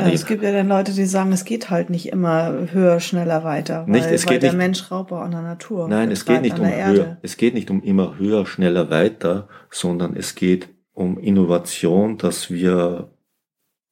Ja, 0.00 0.08
es 0.08 0.26
gibt 0.26 0.42
ja 0.42 0.52
dann 0.52 0.68
Leute, 0.68 0.92
die 0.92 1.04
sagen, 1.04 1.32
es 1.32 1.44
geht 1.44 1.70
halt 1.70 1.90
nicht 1.90 2.08
immer 2.08 2.68
höher, 2.72 3.00
schneller 3.00 3.44
weiter. 3.44 3.84
Weil, 3.86 4.00
nicht, 4.00 4.10
es 4.10 4.26
weil 4.26 4.34
geht 4.34 4.42
der 4.42 4.52
nicht, 4.52 4.58
Mensch 4.58 4.90
Raubbau 4.90 5.18
an 5.18 5.30
der 5.30 5.42
Natur. 5.42 5.88
Nein, 5.88 6.10
es 6.10 6.24
geht 6.24 6.42
nicht 6.42 6.58
um 6.58 6.66
höher. 6.66 7.18
Es 7.22 7.36
geht 7.36 7.54
nicht 7.54 7.70
um 7.70 7.82
immer 7.82 8.18
höher, 8.18 8.46
schneller 8.46 8.90
weiter, 8.90 9.48
sondern 9.70 10.16
es 10.16 10.34
geht 10.34 10.68
um 10.92 11.18
Innovation, 11.18 12.18
dass 12.18 12.50
wir 12.50 13.10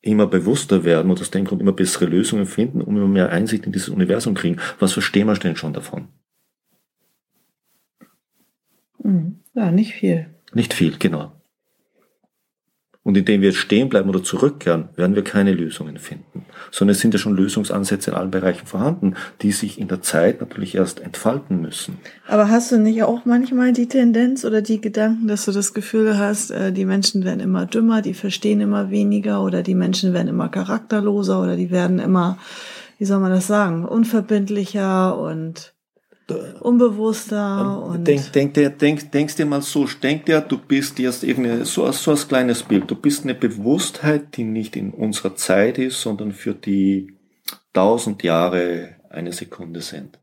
immer 0.00 0.26
bewusster 0.26 0.84
werden 0.84 1.10
und 1.10 1.20
aus 1.20 1.30
dem 1.30 1.44
Grund 1.44 1.60
immer 1.60 1.72
bessere 1.72 2.06
Lösungen 2.06 2.46
finden 2.46 2.80
und 2.80 2.96
immer 2.96 3.06
mehr 3.06 3.30
Einsicht 3.30 3.66
in 3.66 3.72
dieses 3.72 3.88
Universum 3.88 4.34
kriegen. 4.34 4.56
Was 4.78 4.92
verstehen 4.92 5.28
wir 5.28 5.34
denn 5.34 5.56
schon 5.56 5.72
davon? 5.72 6.08
Hm, 9.00 9.40
ja, 9.54 9.70
nicht 9.70 9.94
viel. 9.94 10.26
Nicht 10.54 10.74
viel, 10.74 10.98
genau. 10.98 11.32
Und 13.04 13.16
indem 13.16 13.40
wir 13.40 13.48
jetzt 13.48 13.58
stehen 13.58 13.88
bleiben 13.88 14.08
oder 14.08 14.22
zurückkehren, 14.22 14.88
werden 14.94 15.16
wir 15.16 15.24
keine 15.24 15.52
Lösungen 15.52 15.98
finden. 15.98 16.46
Sondern 16.70 16.92
es 16.92 17.00
sind 17.00 17.12
ja 17.12 17.18
schon 17.18 17.36
Lösungsansätze 17.36 18.12
in 18.12 18.16
allen 18.16 18.30
Bereichen 18.30 18.66
vorhanden, 18.66 19.14
die 19.40 19.50
sich 19.50 19.80
in 19.80 19.88
der 19.88 20.02
Zeit 20.02 20.40
natürlich 20.40 20.76
erst 20.76 21.00
entfalten 21.00 21.60
müssen. 21.60 21.98
Aber 22.28 22.48
hast 22.48 22.70
du 22.70 22.78
nicht 22.78 23.02
auch 23.02 23.24
manchmal 23.24 23.72
die 23.72 23.88
Tendenz 23.88 24.44
oder 24.44 24.62
die 24.62 24.80
Gedanken, 24.80 25.26
dass 25.26 25.44
du 25.44 25.52
das 25.52 25.74
Gefühl 25.74 26.16
hast, 26.16 26.52
äh, 26.52 26.72
die 26.72 26.84
Menschen 26.84 27.24
werden 27.24 27.40
immer 27.40 27.66
dümmer, 27.66 28.02
die 28.02 28.14
verstehen 28.14 28.60
immer 28.60 28.90
weniger 28.90 29.42
oder 29.42 29.64
die 29.64 29.74
Menschen 29.74 30.12
werden 30.12 30.28
immer 30.28 30.48
charakterloser 30.48 31.42
oder 31.42 31.56
die 31.56 31.72
werden 31.72 31.98
immer, 31.98 32.38
wie 32.98 33.04
soll 33.04 33.18
man 33.18 33.32
das 33.32 33.48
sagen, 33.48 33.84
unverbindlicher 33.84 35.18
und 35.18 35.74
unbewusster 36.60 37.60
ähm, 37.60 37.90
und 37.90 38.04
denk, 38.06 38.32
denk, 38.32 38.54
denk, 38.54 38.78
denk, 38.78 39.10
denkst 39.12 39.36
dir 39.36 39.46
mal 39.46 39.62
so, 39.62 39.86
denk 40.02 40.26
dir, 40.26 40.40
du 40.40 40.58
bist 40.58 40.98
jetzt 40.98 41.24
eben 41.24 41.64
so, 41.64 41.90
so 41.92 42.10
als 42.10 42.28
kleines 42.28 42.62
Bild, 42.62 42.90
du 42.90 42.94
bist 42.94 43.24
eine 43.24 43.34
Bewusstheit, 43.34 44.36
die 44.36 44.44
nicht 44.44 44.76
in 44.76 44.90
unserer 44.90 45.36
Zeit 45.36 45.78
ist, 45.78 46.00
sondern 46.00 46.32
für 46.32 46.54
die 46.54 47.16
tausend 47.72 48.22
Jahre 48.22 48.96
eine 49.10 49.32
Sekunde 49.32 49.80
sind. 49.80 50.18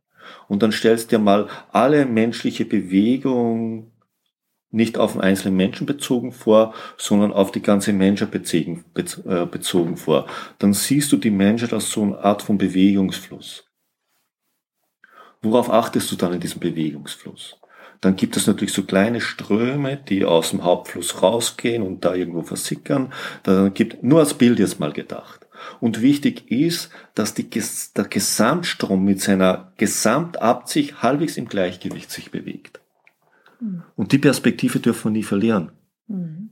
Und 0.48 0.64
dann 0.64 0.72
stellst 0.72 1.12
dir 1.12 1.20
mal 1.20 1.48
alle 1.72 2.06
menschliche 2.06 2.66
Bewegung 2.66 3.92
nicht 4.72 4.98
auf 4.98 5.14
den 5.14 5.22
einzelnen 5.22 5.56
Menschen 5.56 5.88
bezogen 5.88 6.32
vor, 6.32 6.74
sondern 6.98 7.34
auf 7.34 7.52
die 7.52 7.62
ganze 7.62 7.92
Menschheit 7.92 8.32
bezogen, 8.32 8.86
äh, 8.96 9.46
bezogen 9.46 9.98
vor. 9.98 10.28
Dann 10.60 10.74
siehst 10.74 11.12
du 11.12 11.18
die 11.18 11.32
Menschheit 11.32 11.74
als 11.74 11.90
so 11.90 12.04
eine 12.04 12.20
Art 12.20 12.44
von 12.44 12.58
Bewegungsfluss. 12.58 13.69
Worauf 15.42 15.70
achtest 15.70 16.12
du 16.12 16.16
dann 16.16 16.34
in 16.34 16.40
diesem 16.40 16.60
Bewegungsfluss? 16.60 17.58
Dann 18.02 18.16
gibt 18.16 18.38
es 18.38 18.48
natürlich 18.48 18.74
so 18.74 18.84
kleine 18.84 19.20
Ströme, 19.20 19.98
die 19.98 20.24
aus 20.24 20.52
dem 20.52 20.64
Hauptfluss 20.64 21.22
rausgehen 21.22 21.84
und 21.84 22.06
da 22.06 22.14
irgendwo 22.14 22.44
versickern. 22.44 23.14
Dann 23.44 23.74
gibt, 23.74 24.04
nur 24.04 24.20
als 24.20 24.34
Bild 24.34 24.60
jetzt 24.60 24.80
mal 24.80 24.94
gedacht. 24.94 25.48
Und 25.82 26.02
wichtig 26.02 26.50
ist, 26.50 26.90
dass 27.14 27.34
die, 27.34 27.50
der 27.50 28.06
Gesamtstrom 28.06 29.04
mit 29.04 29.22
seiner 29.22 29.74
Gesamtabsicht 29.78 31.02
halbwegs 31.04 31.36
im 31.36 31.50
Gleichgewicht 31.50 32.10
sich 32.10 32.32
bewegt. 32.32 32.80
Hm. 33.60 33.84
Und 33.98 34.14
die 34.14 34.18
Perspektive 34.18 34.80
dürfen 34.80 35.12
wir 35.12 35.18
nie 35.18 35.24
verlieren. 35.24 35.72
Mhm. 36.08 36.49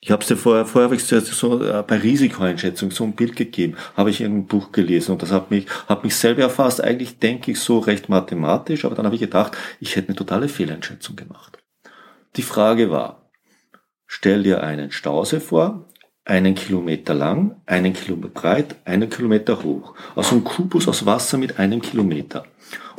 Ich 0.00 0.10
habe 0.10 0.22
es 0.22 0.28
dir 0.28 0.36
vorher, 0.36 0.66
vorher 0.66 0.84
habe 0.84 0.96
ich 0.96 1.04
so 1.04 1.62
äh, 1.64 1.82
bei 1.86 1.96
Risikoeinschätzung 1.96 2.90
so 2.90 3.04
ein 3.04 3.14
Bild 3.14 3.34
gegeben, 3.34 3.76
habe 3.96 4.10
ich 4.10 4.20
in 4.20 4.26
einem 4.26 4.46
Buch 4.46 4.70
gelesen 4.70 5.12
und 5.12 5.22
das 5.22 5.32
hat 5.32 5.50
mich, 5.50 5.66
hat 5.88 6.04
mich 6.04 6.14
selber 6.14 6.42
erfasst. 6.42 6.82
Eigentlich 6.82 7.18
denke 7.18 7.50
ich 7.50 7.60
so 7.60 7.78
recht 7.78 8.08
mathematisch, 8.08 8.84
aber 8.84 8.94
dann 8.94 9.06
habe 9.06 9.16
ich 9.16 9.22
gedacht, 9.22 9.56
ich 9.80 9.96
hätte 9.96 10.08
eine 10.08 10.16
totale 10.16 10.48
Fehleinschätzung 10.48 11.16
gemacht. 11.16 11.58
Die 12.36 12.42
Frage 12.42 12.90
war, 12.90 13.30
stell 14.06 14.42
dir 14.42 14.62
einen 14.62 14.92
Stausee 14.92 15.40
vor, 15.40 15.88
einen 16.26 16.54
Kilometer 16.54 17.14
lang, 17.14 17.56
einen 17.66 17.92
Kilometer 17.92 18.28
breit, 18.28 18.76
einen 18.84 19.08
Kilometer 19.08 19.62
hoch. 19.62 19.94
Also 20.14 20.36
ein 20.36 20.44
Kubus 20.44 20.88
aus 20.88 21.06
Wasser 21.06 21.38
mit 21.38 21.58
einem 21.58 21.80
Kilometer. 21.80 22.44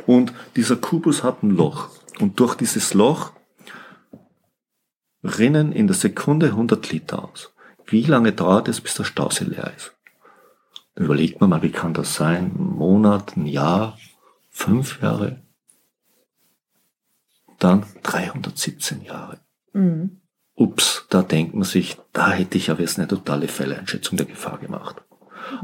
Und 0.06 0.32
dieser 0.56 0.76
Kubus 0.76 1.22
hat 1.22 1.42
ein 1.42 1.50
Loch. 1.50 1.90
Und 2.18 2.40
durch 2.40 2.54
dieses 2.54 2.94
Loch 2.94 3.32
rinnen 5.22 5.72
in 5.72 5.86
der 5.86 5.96
Sekunde 5.96 6.46
100 6.46 6.90
Liter 6.90 7.24
aus. 7.24 7.52
Wie 7.86 8.02
lange 8.02 8.32
dauert 8.32 8.68
es, 8.68 8.80
bis 8.80 8.94
der 8.94 9.04
Stausee 9.04 9.44
leer 9.44 9.72
ist? 9.76 9.94
Dann 10.94 11.06
überlegt 11.06 11.40
man 11.40 11.50
mal, 11.50 11.62
wie 11.62 11.70
kann 11.70 11.94
das 11.94 12.14
sein? 12.14 12.52
Ein 12.56 12.76
Monat, 12.76 13.36
ein 13.36 13.46
Jahr, 13.46 13.98
fünf 14.50 15.00
Jahre? 15.02 15.42
Dann 17.58 17.84
317 18.02 19.02
Jahre. 19.02 19.38
Mhm. 19.72 20.20
Ups, 20.54 21.06
da 21.08 21.22
denkt 21.22 21.54
man 21.54 21.64
sich, 21.64 21.96
da 22.12 22.32
hätte 22.32 22.58
ich 22.58 22.70
aber 22.70 22.80
jetzt 22.80 22.98
eine 22.98 23.08
totale 23.08 23.48
Fälleinschätzung 23.48 24.16
der 24.16 24.26
Gefahr 24.26 24.58
gemacht. 24.58 24.96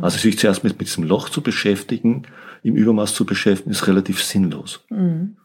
Also 0.01 0.19
sich 0.19 0.39
zuerst 0.39 0.65
mit, 0.65 0.79
mit 0.79 0.89
diesem 0.89 1.05
Loch 1.05 1.29
zu 1.29 1.43
beschäftigen, 1.43 2.27
im 2.63 2.77
Übermaß 2.77 3.15
zu 3.15 3.27
beschäftigen, 3.27 3.73
ist 3.73 3.87
relativ 3.87 4.23
sinnlos. 4.23 4.85
Mhm 4.89 5.37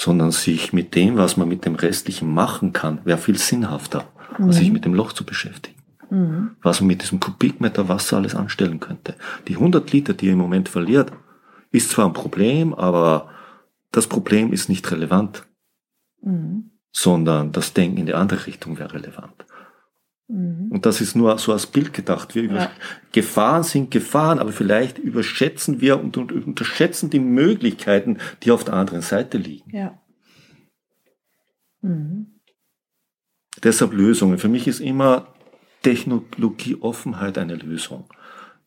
sondern 0.00 0.30
sich 0.30 0.72
mit 0.72 0.94
dem, 0.94 1.18
was 1.18 1.36
man 1.36 1.46
mit 1.46 1.66
dem 1.66 1.74
Restlichen 1.74 2.32
machen 2.32 2.72
kann, 2.72 3.04
wäre 3.04 3.18
viel 3.18 3.36
sinnhafter, 3.36 4.06
mhm. 4.38 4.46
als 4.46 4.56
sich 4.56 4.72
mit 4.72 4.86
dem 4.86 4.94
Loch 4.94 5.12
zu 5.12 5.26
beschäftigen. 5.26 5.76
Mhm. 6.08 6.52
Was 6.62 6.80
man 6.80 6.86
mit 6.88 7.02
diesem 7.02 7.20
Kubikmeter 7.20 7.90
Wasser 7.90 8.16
alles 8.16 8.34
anstellen 8.34 8.80
könnte. 8.80 9.14
Die 9.46 9.56
100 9.56 9.92
Liter, 9.92 10.14
die 10.14 10.26
ihr 10.26 10.32
im 10.32 10.38
Moment 10.38 10.70
verliert, 10.70 11.12
ist 11.70 11.90
zwar 11.90 12.06
ein 12.06 12.14
Problem, 12.14 12.72
aber 12.72 13.28
das 13.92 14.06
Problem 14.06 14.54
ist 14.54 14.70
nicht 14.70 14.90
relevant, 14.90 15.44
mhm. 16.22 16.70
sondern 16.92 17.52
das 17.52 17.74
Denken 17.74 17.98
in 17.98 18.06
die 18.06 18.14
andere 18.14 18.46
Richtung 18.46 18.78
wäre 18.78 18.94
relevant. 18.94 19.44
Mhm. 20.30 20.68
Und 20.70 20.86
das 20.86 21.00
ist 21.00 21.16
nur 21.16 21.36
so 21.38 21.52
als 21.52 21.66
Bild 21.66 21.92
gedacht. 21.92 22.34
Wir 22.34 22.44
ja. 22.44 22.70
Gefahren 23.12 23.64
sind 23.64 23.90
Gefahren, 23.90 24.38
aber 24.38 24.52
vielleicht 24.52 24.98
überschätzen 24.98 25.80
wir 25.80 25.98
und, 25.98 26.16
und 26.16 26.32
unterschätzen 26.32 27.10
die 27.10 27.18
Möglichkeiten, 27.18 28.18
die 28.42 28.52
auf 28.52 28.62
der 28.62 28.74
anderen 28.74 29.02
Seite 29.02 29.38
liegen. 29.38 29.74
Ja. 29.74 30.00
Mhm. 31.82 32.40
Deshalb 33.62 33.92
Lösungen. 33.92 34.38
Für 34.38 34.48
mich 34.48 34.68
ist 34.68 34.80
immer 34.80 35.34
Technologieoffenheit 35.82 37.36
eine 37.36 37.56
Lösung. 37.56 38.04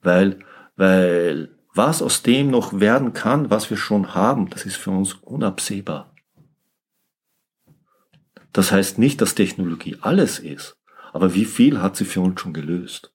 Weil, 0.01 0.39
weil 0.75 1.55
was 1.73 2.01
aus 2.01 2.23
dem 2.23 2.51
noch 2.51 2.79
werden 2.81 3.13
kann, 3.13 3.49
was 3.49 3.69
wir 3.69 3.77
schon 3.77 4.13
haben, 4.13 4.49
das 4.49 4.65
ist 4.65 4.75
für 4.75 4.91
uns 4.91 5.13
unabsehbar. 5.13 6.13
Das 8.51 8.71
heißt 8.71 8.99
nicht, 8.99 9.21
dass 9.21 9.33
Technologie 9.33 9.97
alles 10.01 10.39
ist. 10.39 10.77
Aber 11.13 11.35
wie 11.35 11.45
viel 11.45 11.81
hat 11.81 11.95
sie 11.95 12.05
für 12.05 12.21
uns 12.21 12.41
schon 12.41 12.53
gelöst? 12.53 13.13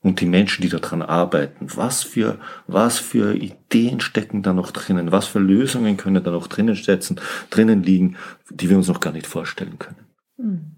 Und 0.00 0.20
die 0.20 0.26
Menschen, 0.26 0.62
die 0.62 0.68
daran 0.68 1.02
arbeiten, 1.02 1.66
was 1.74 2.02
für, 2.02 2.38
was 2.66 2.98
für 2.98 3.34
Ideen 3.34 4.00
stecken 4.00 4.42
da 4.42 4.52
noch 4.52 4.70
drinnen? 4.70 5.12
Was 5.12 5.26
für 5.26 5.40
Lösungen 5.40 5.96
können 5.96 6.22
da 6.22 6.30
noch 6.30 6.46
drinnen 6.46 6.74
setzen, 6.74 7.20
drinnen 7.50 7.82
liegen, 7.82 8.16
die 8.50 8.70
wir 8.70 8.76
uns 8.76 8.88
noch 8.88 9.00
gar 9.00 9.12
nicht 9.12 9.26
vorstellen 9.26 9.78
können? 9.78 10.06
Mhm. 10.36 10.76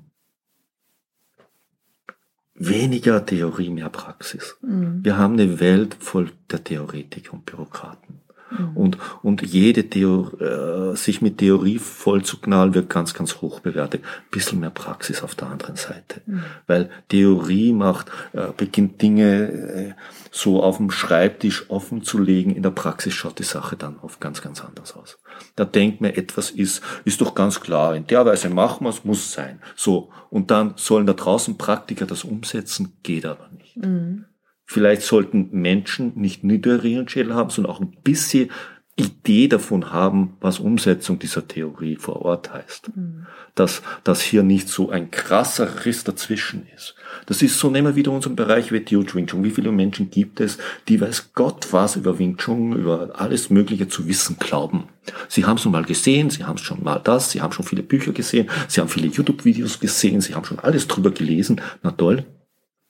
Weniger 2.54 3.26
Theorie, 3.26 3.68
mehr 3.68 3.90
Praxis. 3.90 4.56
Mhm. 4.62 5.04
Wir 5.04 5.18
haben 5.18 5.34
eine 5.34 5.60
Welt 5.60 5.96
voll 6.00 6.30
der 6.50 6.64
Theoretiker 6.64 7.34
und 7.34 7.44
Bürokraten. 7.44 8.20
Mhm. 8.50 8.76
Und, 8.76 8.98
und 9.22 9.42
jede 9.42 9.88
Theorie, 9.88 10.44
äh, 10.44 10.96
sich 10.96 11.22
mit 11.22 11.38
Theorie 11.38 11.78
voll 11.78 12.22
zu 12.22 12.40
knallen, 12.40 12.74
wird 12.74 12.88
ganz, 12.88 13.14
ganz 13.14 13.40
hoch 13.40 13.60
bewertet. 13.60 14.02
Ein 14.02 14.30
bisschen 14.30 14.60
mehr 14.60 14.70
Praxis 14.70 15.22
auf 15.22 15.34
der 15.34 15.48
anderen 15.48 15.76
Seite. 15.76 16.22
Mhm. 16.26 16.44
Weil 16.66 16.90
Theorie 17.08 17.72
macht, 17.72 18.10
äh, 18.32 18.48
beginnt 18.56 19.02
Dinge 19.02 19.52
äh, 19.52 19.92
so 20.30 20.62
auf 20.62 20.76
dem 20.76 20.90
Schreibtisch 20.90 21.70
offen 21.70 22.02
zu 22.02 22.18
legen. 22.18 22.54
In 22.54 22.62
der 22.62 22.70
Praxis 22.70 23.14
schaut 23.14 23.38
die 23.38 23.44
Sache 23.44 23.76
dann 23.76 23.98
oft 24.00 24.20
ganz, 24.20 24.42
ganz 24.42 24.62
anders 24.62 24.94
aus. 24.94 25.18
Da 25.56 25.64
denkt 25.64 26.00
man, 26.00 26.10
etwas 26.10 26.50
ist, 26.50 26.82
ist 27.04 27.20
doch 27.20 27.34
ganz 27.34 27.60
klar. 27.60 27.96
In 27.96 28.06
der 28.06 28.24
Weise 28.26 28.48
machen 28.50 28.84
wir 28.84 28.90
es, 28.90 29.04
muss 29.04 29.32
sein. 29.32 29.60
So. 29.74 30.10
Und 30.30 30.50
dann 30.50 30.74
sollen 30.76 31.06
da 31.06 31.12
draußen 31.12 31.56
Praktiker 31.56 32.06
das 32.06 32.24
umsetzen, 32.24 32.96
geht 33.02 33.26
aber 33.26 33.48
nicht. 33.56 33.76
Mhm. 33.76 34.26
Vielleicht 34.66 35.02
sollten 35.02 35.48
Menschen 35.52 36.12
nicht 36.16 36.44
nur 36.44 36.58
den 36.58 37.08
Schädel 37.08 37.34
haben, 37.34 37.50
sondern 37.50 37.72
auch 37.72 37.80
ein 37.80 37.96
bisschen 38.02 38.50
Idee 38.98 39.46
davon 39.46 39.92
haben, 39.92 40.38
was 40.40 40.58
Umsetzung 40.58 41.18
dieser 41.18 41.46
Theorie 41.46 41.96
vor 41.96 42.22
Ort 42.22 42.54
heißt. 42.54 42.96
Mhm. 42.96 43.26
Dass, 43.54 43.82
dass 44.04 44.22
hier 44.22 44.42
nicht 44.42 44.70
so 44.70 44.88
ein 44.88 45.10
krasser 45.10 45.84
Riss 45.84 46.04
dazwischen 46.04 46.66
ist. 46.74 46.94
Das 47.26 47.42
ist 47.42 47.58
so, 47.58 47.68
nehmen 47.68 47.88
wir 47.88 47.96
wieder 47.96 48.10
unseren 48.10 48.36
Bereich 48.36 48.72
WTO 48.72 49.04
Wing 49.14 49.26
Chun. 49.26 49.44
Wie 49.44 49.50
viele 49.50 49.70
Menschen 49.70 50.10
gibt 50.10 50.40
es, 50.40 50.56
die 50.88 50.98
weiß 50.98 51.34
Gott 51.34 51.68
was 51.72 51.96
über 51.96 52.18
Wing 52.18 52.38
Chun, 52.38 52.72
über 52.72 53.10
alles 53.20 53.50
Mögliche 53.50 53.86
zu 53.86 54.08
wissen 54.08 54.38
glauben. 54.38 54.84
Sie 55.28 55.44
haben 55.44 55.56
es 55.56 55.62
schon 55.62 55.72
mal 55.72 55.84
gesehen, 55.84 56.30
sie 56.30 56.44
haben 56.44 56.58
schon 56.58 56.82
mal 56.82 56.98
das, 56.98 57.30
sie 57.30 57.42
haben 57.42 57.52
schon 57.52 57.66
viele 57.66 57.82
Bücher 57.82 58.12
gesehen, 58.12 58.48
sie 58.66 58.80
haben 58.80 58.88
viele 58.88 59.08
YouTube-Videos 59.08 59.78
gesehen, 59.78 60.22
sie 60.22 60.34
haben 60.34 60.46
schon 60.46 60.58
alles 60.58 60.88
drüber 60.88 61.10
gelesen. 61.10 61.60
Na 61.82 61.90
toll. 61.90 62.24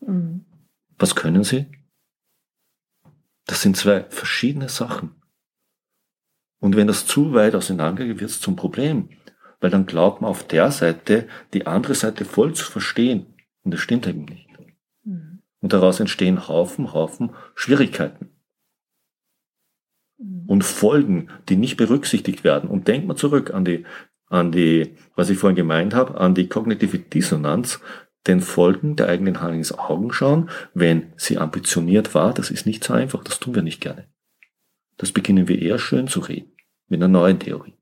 Mhm. 0.06 0.45
Was 0.98 1.14
können 1.14 1.44
sie? 1.44 1.66
Das 3.46 3.62
sind 3.62 3.76
zwei 3.76 4.04
verschiedene 4.04 4.68
Sachen. 4.68 5.14
Und 6.58 6.76
wenn 6.76 6.86
das 6.86 7.06
zu 7.06 7.32
weit 7.32 7.54
auseinandergeht, 7.54 8.20
wird 8.20 8.30
es 8.30 8.40
zum 8.40 8.56
Problem. 8.56 9.10
Weil 9.60 9.70
dann 9.70 9.86
glaubt 9.86 10.20
man 10.20 10.30
auf 10.30 10.46
der 10.46 10.70
Seite, 10.70 11.28
die 11.54 11.66
andere 11.66 11.94
Seite 11.94 12.24
voll 12.24 12.54
zu 12.54 12.64
verstehen. 12.70 13.26
Und 13.62 13.72
das 13.72 13.80
stimmt 13.80 14.06
eben 14.06 14.24
nicht. 14.24 14.48
Mhm. 15.04 15.42
Und 15.60 15.72
daraus 15.72 16.00
entstehen 16.00 16.48
Haufen, 16.48 16.92
Haufen 16.92 17.30
Schwierigkeiten. 17.54 18.30
Mhm. 20.18 20.44
Und 20.46 20.64
Folgen, 20.64 21.30
die 21.48 21.56
nicht 21.56 21.76
berücksichtigt 21.76 22.44
werden. 22.44 22.68
Und 22.68 22.88
denkt 22.88 23.06
mal 23.06 23.16
zurück 23.16 23.52
an 23.54 23.64
die, 23.64 23.86
an 24.28 24.52
die, 24.52 24.96
was 25.14 25.30
ich 25.30 25.38
vorhin 25.38 25.56
gemeint 25.56 25.94
habe, 25.94 26.18
an 26.18 26.34
die 26.34 26.48
kognitive 26.48 26.98
Dissonanz, 26.98 27.80
den 28.26 28.40
Folgen 28.40 28.96
der 28.96 29.08
eigenen 29.08 29.40
Handlung 29.40 29.58
ins 29.58 29.72
Augen 29.72 30.12
schauen, 30.12 30.50
wenn 30.74 31.12
sie 31.16 31.38
ambitioniert 31.38 32.14
war. 32.14 32.34
Das 32.34 32.50
ist 32.50 32.66
nicht 32.66 32.84
so 32.84 32.92
einfach, 32.92 33.22
das 33.24 33.38
tun 33.38 33.54
wir 33.54 33.62
nicht 33.62 33.80
gerne. 33.80 34.06
Das 34.96 35.12
beginnen 35.12 35.48
wir 35.48 35.60
eher 35.60 35.78
schön 35.78 36.08
zu 36.08 36.20
reden, 36.20 36.52
mit 36.88 37.00
einer 37.00 37.08
neuen 37.08 37.38
Theorie. 37.38 37.76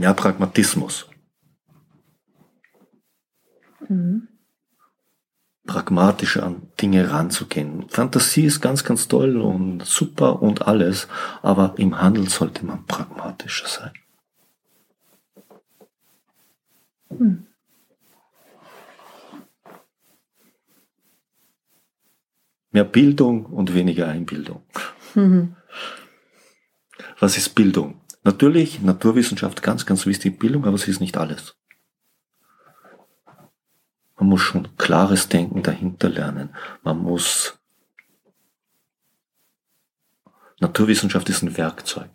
mehr 0.00 0.14
Pragmatismus. 0.14 1.08
Mhm. 3.88 4.28
Pragmatischer 5.66 6.44
an 6.44 6.62
Dinge 6.80 7.10
ranzugehen. 7.10 7.88
Fantasie 7.88 8.44
ist 8.44 8.60
ganz, 8.60 8.82
ganz 8.82 9.06
toll 9.06 9.36
und 9.36 9.84
super 9.84 10.42
und 10.42 10.66
alles, 10.66 11.06
aber 11.42 11.74
im 11.76 12.00
Handel 12.00 12.28
sollte 12.28 12.64
man 12.64 12.86
pragmatischer 12.86 13.68
sein. 13.68 13.92
Mhm. 17.10 17.46
Mehr 22.72 22.84
Bildung 22.84 23.46
und 23.46 23.74
weniger 23.74 24.08
Einbildung. 24.08 24.62
Mhm. 25.14 25.56
Was 27.18 27.36
ist 27.36 27.50
Bildung? 27.50 28.00
Natürlich, 28.22 28.80
Naturwissenschaft 28.80 29.62
ganz, 29.62 29.86
ganz 29.86 30.06
wichtig, 30.06 30.38
Bildung, 30.38 30.66
aber 30.66 30.78
sie 30.78 30.90
ist 30.90 31.00
nicht 31.00 31.16
alles. 31.16 31.56
Man 34.16 34.28
muss 34.28 34.42
schon 34.42 34.76
klares 34.76 35.28
Denken 35.28 35.62
dahinter 35.62 36.10
lernen. 36.10 36.54
Man 36.82 36.98
muss 36.98 37.58
Naturwissenschaft 40.60 41.28
ist 41.30 41.42
ein 41.42 41.56
Werkzeug. 41.56 42.10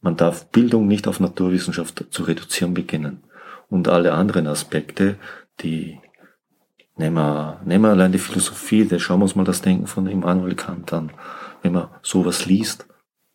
Man 0.00 0.16
darf 0.16 0.48
Bildung 0.50 0.86
nicht 0.86 1.08
auf 1.08 1.18
Naturwissenschaft 1.18 2.06
zu 2.10 2.22
reduzieren 2.22 2.72
beginnen. 2.72 3.24
Und 3.70 3.88
alle 3.88 4.12
anderen 4.12 4.46
Aspekte, 4.46 5.16
die 5.60 5.98
Nehmen 7.00 7.16
wir, 7.16 7.60
nehmen 7.64 7.84
wir 7.84 7.90
allein 7.92 8.12
die 8.12 8.18
Philosophie, 8.18 8.84
da 8.84 8.98
schauen 8.98 9.20
wir 9.20 9.24
uns 9.24 9.34
mal 9.34 9.44
das 9.44 9.62
Denken 9.62 9.86
von 9.86 10.06
Immanuel 10.06 10.54
Kant 10.54 10.92
an. 10.92 11.10
Wenn 11.62 11.72
man 11.72 11.88
sowas 12.02 12.44
liest, 12.44 12.86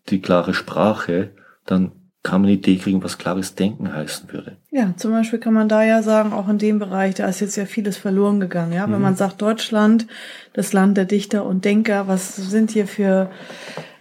die 0.09 0.21
klare 0.21 0.53
Sprache, 0.53 1.31
dann 1.65 1.91
kann 2.21 2.41
man 2.41 2.49
eine 2.49 2.57
Idee 2.59 2.75
kriegen, 2.75 3.03
was 3.03 3.17
klares 3.17 3.55
Denken 3.55 3.91
heißen 3.91 4.31
würde. 4.31 4.57
Ja, 4.69 4.93
zum 4.97 5.11
Beispiel 5.11 5.39
kann 5.39 5.55
man 5.55 5.67
da 5.67 5.83
ja 5.83 6.03
sagen, 6.03 6.31
auch 6.31 6.47
in 6.47 6.59
dem 6.59 6.77
Bereich, 6.77 7.15
da 7.15 7.25
ist 7.25 7.39
jetzt 7.39 7.55
ja 7.55 7.65
vieles 7.65 7.97
verloren 7.97 8.39
gegangen. 8.39 8.71
Ja, 8.71 8.85
mhm. 8.85 8.93
wenn 8.93 9.01
man 9.01 9.15
sagt 9.15 9.41
Deutschland, 9.41 10.05
das 10.53 10.71
Land 10.71 10.95
der 10.95 11.05
Dichter 11.05 11.43
und 11.43 11.65
Denker, 11.65 12.07
was 12.07 12.35
sind 12.35 12.69
hier 12.69 12.85
für 12.85 13.31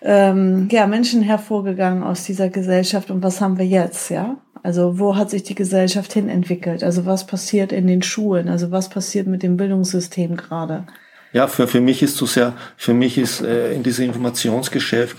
ähm, 0.02 0.68
ja, 0.70 0.86
Menschen 0.86 1.22
hervorgegangen 1.22 2.02
aus 2.02 2.24
dieser 2.24 2.50
Gesellschaft 2.50 3.10
und 3.10 3.22
was 3.22 3.40
haben 3.40 3.56
wir 3.56 3.66
jetzt? 3.66 4.10
Ja, 4.10 4.36
also 4.64 4.99
wo 4.99 5.14
hat 5.14 5.28
sich 5.28 5.42
die 5.42 5.54
Gesellschaft 5.54 6.14
hin 6.14 6.30
entwickelt? 6.30 6.83
Also 6.83 7.04
was 7.04 7.26
passiert 7.26 7.71
in 7.71 7.87
den 7.87 8.02
Schulen? 8.02 8.49
Also 8.49 8.71
was 8.71 8.88
passiert 8.88 9.26
mit 9.26 9.42
dem 9.42 9.59
Bildungssystem 9.59 10.38
gerade? 10.38 10.87
Ja, 11.35 11.49
für, 11.49 11.68
für 11.68 11.83
mich 11.83 12.02
ist 12.02 12.16
so 12.16 12.25
sehr, 12.25 12.54
für 12.78 12.94
mich 12.94 13.18
ist 13.18 13.42
äh, 13.42 13.75
in 13.75 13.83
dieser 13.83 14.04
Informationsgeschäft 14.04 15.18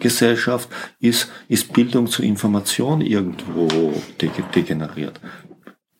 Gesellschaft 0.00 0.68
ist, 0.98 1.30
ist 1.46 1.72
Bildung 1.72 2.08
zu 2.08 2.24
Information 2.24 3.00
irgendwo 3.00 3.94
degeneriert. 4.20 5.20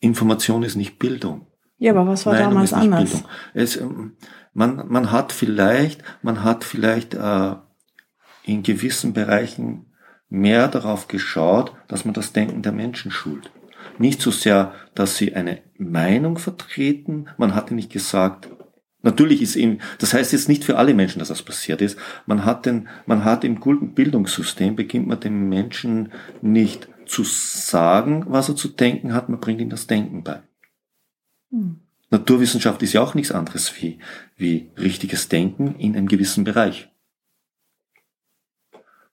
Information 0.01 0.65
ist 0.65 0.75
nicht 0.75 0.99
Bildung. 0.99 1.47
Ja, 1.79 1.93
aber 1.93 2.09
was 2.09 2.27
war 2.27 2.33
Meinung 2.33 2.51
damals 2.51 2.73
anders? 2.73 3.23
Es, 3.53 3.77
ähm, 3.77 4.17
man, 4.53 4.89
man 4.89 5.13
hat 5.13 5.33
vielleicht, 5.33 6.03
man 6.23 6.43
hat 6.43 6.65
vielleicht 6.65 7.15
äh, 7.15 7.55
in 8.43 8.65
gewissen 8.65 9.13
Bereichen 9.13 9.84
mehr 10.35 10.69
darauf 10.69 11.09
geschaut, 11.09 11.73
dass 11.89 12.05
man 12.05 12.15
das 12.15 12.33
Denken 12.33 12.63
der 12.63 12.73
Menschen 12.73 13.11
schult. 13.11 13.51
Nicht 13.99 14.21
so 14.21 14.31
sehr, 14.31 14.73
dass 14.95 15.17
sie 15.17 15.35
eine 15.35 15.63
Meinung 15.79 16.39
vertreten. 16.39 17.27
Man 17.39 17.55
hatte 17.55 17.75
nicht 17.75 17.93
gesagt, 17.93 18.49
natürlich 19.03 19.41
ist 19.41 19.57
eben, 19.57 19.79
das 19.99 20.13
heißt 20.13 20.33
jetzt 20.33 20.49
nicht 20.49 20.65
für 20.65 20.77
alle 20.77 20.95
Menschen, 20.95 21.21
dass 21.21 21.29
das 21.29 21.43
passiert 21.43 21.81
ist. 21.81 21.99
Man 22.27 22.45
hat 22.45 22.67
den, 22.67 22.89
man 23.07 23.25
hat 23.25 23.45
im 23.45 23.61
guten 23.61 23.95
Bildungssystem 23.95 24.75
beginnt 24.75 25.07
man 25.07 25.21
dem 25.21 25.49
Menschen 25.49 26.13
nicht 26.43 26.89
zu 27.07 27.23
sagen, 27.25 28.25
was 28.27 28.49
er 28.49 28.57
zu 28.57 28.69
denken 28.69 29.13
hat, 29.13 29.29
man 29.29 29.41
bringt 29.41 29.61
ihm 29.61 29.71
das 29.71 29.87
Denken 29.87 30.25
bei. 30.25 30.43
Hm. 31.51 31.81
Naturwissenschaft 32.11 32.83
ist 32.83 32.93
ja 32.93 33.03
auch 33.03 33.15
nichts 33.15 33.33
anderes 33.33 33.73
wie, 33.81 33.99
wie 34.37 34.71
richtiges 34.79 35.29
Denken 35.29 35.77
in 35.77 35.97
einem 35.97 36.09
gewissen 36.09 36.45
Bereich. 36.45 36.89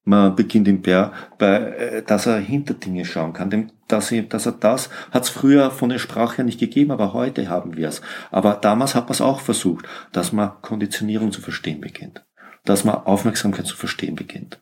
Man 0.03 0.35
beginnt 0.35 0.67
im 0.67 0.81
Bär, 0.81 1.13
bei, 1.37 1.57
äh, 1.57 2.03
dass 2.03 2.25
er 2.25 2.39
hinter 2.39 2.73
Dinge 2.73 3.05
schauen 3.05 3.33
kann. 3.33 3.71
Dass 3.87 4.11
er, 4.11 4.23
dass 4.23 4.47
er 4.47 4.53
das 4.53 4.89
hat 5.11 5.23
es 5.23 5.29
früher 5.29 5.69
von 5.69 5.89
der 5.89 5.99
Sprache 5.99 6.43
nicht 6.43 6.59
gegeben, 6.59 6.91
aber 6.91 7.13
heute 7.13 7.49
haben 7.49 7.77
wir 7.77 7.87
es. 7.87 8.01
Aber 8.31 8.55
damals 8.55 8.95
hat 8.95 9.05
man 9.05 9.11
es 9.11 9.21
auch 9.21 9.41
versucht, 9.41 9.85
dass 10.11 10.31
man 10.31 10.59
Konditionierung 10.61 11.31
zu 11.31 11.41
verstehen 11.41 11.81
beginnt. 11.81 12.25
Dass 12.65 12.83
man 12.83 12.95
Aufmerksamkeit 12.95 13.67
zu 13.67 13.75
verstehen 13.75 14.15
beginnt. 14.15 14.61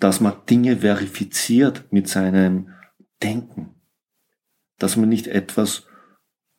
Dass 0.00 0.20
man 0.20 0.34
Dinge 0.50 0.78
verifiziert 0.78 1.84
mit 1.92 2.08
seinem 2.08 2.70
Denken. 3.22 3.76
Dass 4.78 4.96
man 4.96 5.08
nicht 5.08 5.28
etwas 5.28 5.86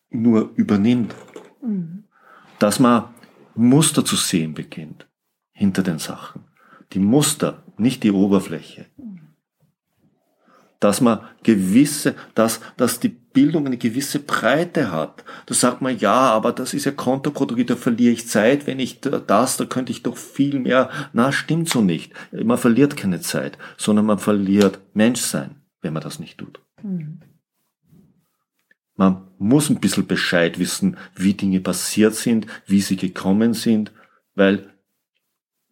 nur 0.09 0.53
übernimmt. 0.55 1.13
Mhm. 1.61 2.05
Dass 2.59 2.79
man 2.79 3.13
Muster 3.55 4.05
zu 4.05 4.15
sehen 4.15 4.53
beginnt 4.53 5.09
hinter 5.51 5.83
den 5.83 5.99
Sachen 5.99 6.45
die 6.93 6.99
Muster, 6.99 7.63
nicht 7.77 8.03
die 8.03 8.11
Oberfläche. 8.11 8.85
Dass 10.79 10.99
man 11.01 11.21
gewisse, 11.43 12.15
dass, 12.35 12.59
dass 12.77 12.99
die 12.99 13.09
Bildung 13.33 13.65
eine 13.65 13.77
gewisse 13.77 14.19
Breite 14.19 14.91
hat. 14.91 15.23
Da 15.45 15.53
sagt 15.53 15.81
man, 15.81 15.97
ja, 15.97 16.13
aber 16.13 16.51
das 16.51 16.73
ist 16.73 16.85
ja 16.85 16.91
kontraproduktiv, 16.91 17.67
da 17.67 17.75
verliere 17.75 18.13
ich 18.13 18.27
Zeit, 18.27 18.67
wenn 18.67 18.79
ich 18.79 18.99
das, 19.01 19.57
da 19.57 19.65
könnte 19.65 19.91
ich 19.91 20.03
doch 20.03 20.17
viel 20.17 20.59
mehr. 20.59 20.89
Na, 21.13 21.31
stimmt 21.31 21.69
so 21.69 21.81
nicht. 21.81 22.13
Man 22.31 22.57
verliert 22.57 22.95
keine 22.97 23.21
Zeit, 23.21 23.57
sondern 23.77 24.05
man 24.05 24.19
verliert 24.19 24.79
Menschsein, 24.93 25.55
wenn 25.81 25.93
man 25.93 26.03
das 26.03 26.19
nicht 26.19 26.37
tut. 26.37 26.61
Mhm. 26.81 27.21
Man 28.95 29.27
muss 29.39 29.69
ein 29.69 29.79
bisschen 29.79 30.05
Bescheid 30.05 30.59
wissen, 30.59 30.97
wie 31.15 31.33
Dinge 31.33 31.59
passiert 31.59 32.13
sind, 32.13 32.45
wie 32.67 32.81
sie 32.81 32.95
gekommen 32.95 33.53
sind, 33.53 33.91
weil 34.35 34.72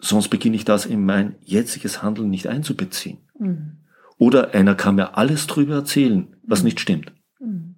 Sonst 0.02 0.30
beginne 0.30 0.56
ich 0.56 0.66
das 0.66 0.86
in 0.86 1.06
mein 1.06 1.36
jetziges 1.44 2.02
Handeln 2.02 2.30
nicht 2.30 2.48
einzubeziehen. 2.48 3.20
Mhm. 3.38 3.78
Oder 4.18 4.54
einer 4.54 4.76
kann 4.76 4.96
mir 4.96 5.18
alles 5.18 5.48
drüber 5.48 5.76
erzählen, 5.76 6.36
was 6.44 6.60
mhm. 6.60 6.66
nicht 6.66 6.80
stimmt. 6.80 7.14
Mhm. 7.40 7.76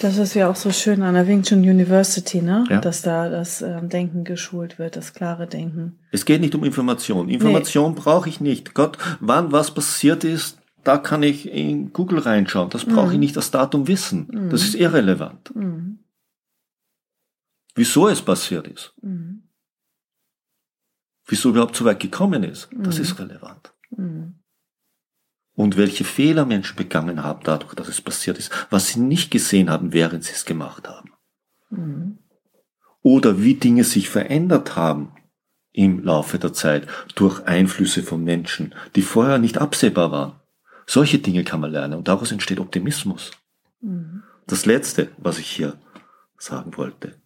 Das 0.00 0.18
ist 0.18 0.34
ja 0.34 0.50
auch 0.50 0.56
so 0.56 0.72
schön 0.72 1.02
an 1.02 1.14
der 1.14 1.28
Wing 1.28 1.42
Chun 1.42 1.60
University, 1.60 2.42
ne? 2.42 2.66
Ja. 2.68 2.80
Dass 2.80 3.02
da 3.02 3.28
das 3.28 3.62
ähm, 3.62 3.88
Denken 3.88 4.24
geschult 4.24 4.78
wird, 4.78 4.96
das 4.96 5.14
klare 5.14 5.46
Denken. 5.46 5.98
Es 6.10 6.24
geht 6.24 6.40
nicht 6.40 6.54
um 6.54 6.64
Information. 6.64 7.28
Information 7.28 7.94
nee. 7.94 8.00
brauche 8.00 8.28
ich 8.28 8.40
nicht. 8.40 8.74
Gott, 8.74 8.98
wann 9.20 9.52
was 9.52 9.72
passiert 9.72 10.24
ist, 10.24 10.58
da 10.82 10.98
kann 10.98 11.22
ich 11.22 11.48
in 11.48 11.92
Google 11.92 12.18
reinschauen. 12.18 12.70
Das 12.70 12.84
brauche 12.84 13.08
ich 13.08 13.14
mhm. 13.14 13.20
nicht 13.20 13.36
das 13.36 13.50
Datum 13.50 13.86
wissen. 13.86 14.28
Mhm. 14.30 14.50
Das 14.50 14.62
ist 14.62 14.74
irrelevant. 14.74 15.54
Mhm. 15.54 16.00
Wieso 17.74 18.08
es 18.08 18.20
passiert 18.20 18.68
ist. 18.68 18.94
Wieso 21.26 21.50
überhaupt 21.50 21.76
so 21.76 21.84
weit 21.84 22.00
gekommen 22.00 22.44
ist, 22.44 22.68
das 22.72 22.96
mhm. 22.96 23.02
ist 23.02 23.18
relevant. 23.18 23.74
Mhm. 23.90 24.34
Und 25.56 25.76
welche 25.76 26.04
Fehler 26.04 26.44
Menschen 26.44 26.76
begangen 26.76 27.22
haben 27.22 27.40
dadurch, 27.44 27.74
dass 27.74 27.88
es 27.88 28.00
passiert 28.00 28.38
ist, 28.38 28.50
was 28.70 28.88
sie 28.88 29.00
nicht 29.00 29.30
gesehen 29.30 29.70
haben, 29.70 29.92
während 29.92 30.24
sie 30.24 30.32
es 30.32 30.44
gemacht 30.44 30.88
haben. 30.88 31.12
Mhm. 31.70 32.18
Oder 33.02 33.40
wie 33.40 33.54
Dinge 33.54 33.84
sich 33.84 34.08
verändert 34.08 34.76
haben 34.76 35.12
im 35.72 36.02
Laufe 36.02 36.38
der 36.38 36.52
Zeit 36.52 36.86
durch 37.14 37.46
Einflüsse 37.46 38.02
von 38.02 38.22
Menschen, 38.22 38.74
die 38.96 39.02
vorher 39.02 39.38
nicht 39.38 39.58
absehbar 39.58 40.10
waren. 40.10 40.40
Solche 40.86 41.18
Dinge 41.18 41.44
kann 41.44 41.60
man 41.60 41.72
lernen 41.72 41.94
und 41.94 42.08
daraus 42.08 42.32
entsteht 42.32 42.60
Optimismus. 42.60 43.30
Mhm. 43.80 44.22
Das 44.46 44.66
Letzte, 44.66 45.10
was 45.16 45.38
ich 45.38 45.50
hier 45.50 45.78
sagen 46.36 46.76
wollte. 46.76 47.20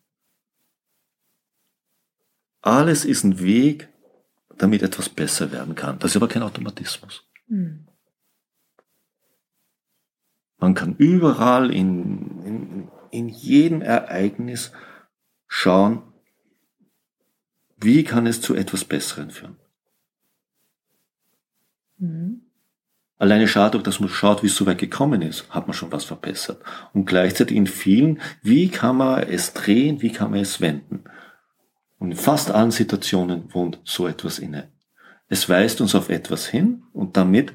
Alles 2.69 3.07
ist 3.07 3.25
ein 3.25 3.39
Weg, 3.39 3.89
damit 4.59 4.83
etwas 4.83 5.09
besser 5.09 5.53
werden 5.53 5.75
kann. 5.75 5.99
Das 6.01 6.11
ist 6.11 6.17
aber 6.17 6.29
kein 6.29 6.43
Automatismus. 6.43 7.27
Mhm. 7.47 7.89
Man 10.59 10.75
kann 10.75 10.95
überall 10.97 11.73
in, 11.73 12.45
in, 12.45 12.89
in 13.11 13.29
jedem 13.31 13.81
Ereignis 13.81 14.71
schauen, 15.47 16.03
wie 17.79 18.05
kann 18.05 18.27
es 18.27 18.43
zu 18.43 18.55
etwas 18.55 18.85
Besseren 18.85 19.31
führen. 19.31 19.57
Mhm. 21.97 22.43
Alleine 23.17 23.47
dadurch, 23.47 23.83
dass 23.83 23.99
man 23.99 24.11
schaut, 24.11 24.43
wie 24.43 24.49
es 24.49 24.57
so 24.57 24.67
weit 24.67 24.79
gekommen 24.79 25.23
ist, 25.23 25.49
hat 25.49 25.69
man 25.69 25.75
schon 25.75 25.91
was 25.91 26.05
verbessert. 26.05 26.63
Und 26.93 27.07
gleichzeitig 27.07 27.57
in 27.57 27.67
vielen, 27.67 28.21
wie 28.43 28.69
kann 28.69 28.99
man 28.99 29.23
es 29.23 29.55
drehen, 29.55 30.03
wie 30.03 30.13
kann 30.13 30.33
man 30.33 30.41
es 30.41 30.61
wenden. 30.61 31.05
Und 31.99 32.13
in 32.13 32.17
fast 32.17 32.51
allen 32.51 32.71
Situationen 32.71 33.53
wohnt 33.53 33.81
so 33.85 34.07
etwas 34.07 34.39
inne. 34.39 34.69
Es 35.29 35.49
weist 35.49 35.81
uns 35.81 35.95
auf 35.95 36.09
etwas 36.09 36.47
hin 36.47 36.83
und 36.93 37.17
damit 37.17 37.53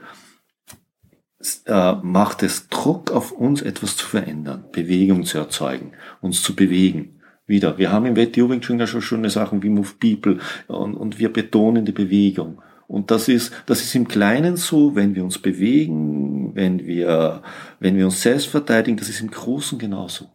äh, 1.65 1.93
macht 2.01 2.43
es 2.43 2.69
Druck 2.69 3.12
auf 3.12 3.32
uns, 3.32 3.62
etwas 3.62 3.97
zu 3.97 4.06
verändern, 4.06 4.65
Bewegung 4.71 5.25
zu 5.25 5.38
erzeugen, 5.38 5.93
uns 6.21 6.41
zu 6.41 6.56
bewegen. 6.56 7.19
Wieder, 7.45 7.77
wir 7.77 7.91
haben 7.91 8.06
im 8.06 8.15
ja 8.15 8.88
schon 8.88 9.01
schöne 9.01 9.29
Sachen 9.29 9.63
wie 9.63 9.69
Move 9.69 9.93
People 9.99 10.39
und, 10.67 10.95
und 10.95 11.19
wir 11.19 11.32
betonen 11.34 11.84
die 11.84 11.91
Bewegung. 11.91 12.62
Und 12.88 13.12
das 13.12 13.27
ist, 13.27 13.51
das 13.65 13.82
ist 13.82 13.95
im 13.95 14.08
Kleinen 14.08 14.56
so, 14.56 14.95
wenn 14.95 15.15
wir 15.15 15.23
uns 15.23 15.39
bewegen, 15.39 16.56
wenn 16.56 16.86
wir, 16.86 17.41
wenn 17.79 17.97
wir 17.97 18.06
uns 18.06 18.21
selbst 18.21 18.47
verteidigen, 18.47 18.97
das 18.97 19.10
ist 19.10 19.19
im 19.19 19.32
Großen 19.32 19.79
genauso. 19.79 20.29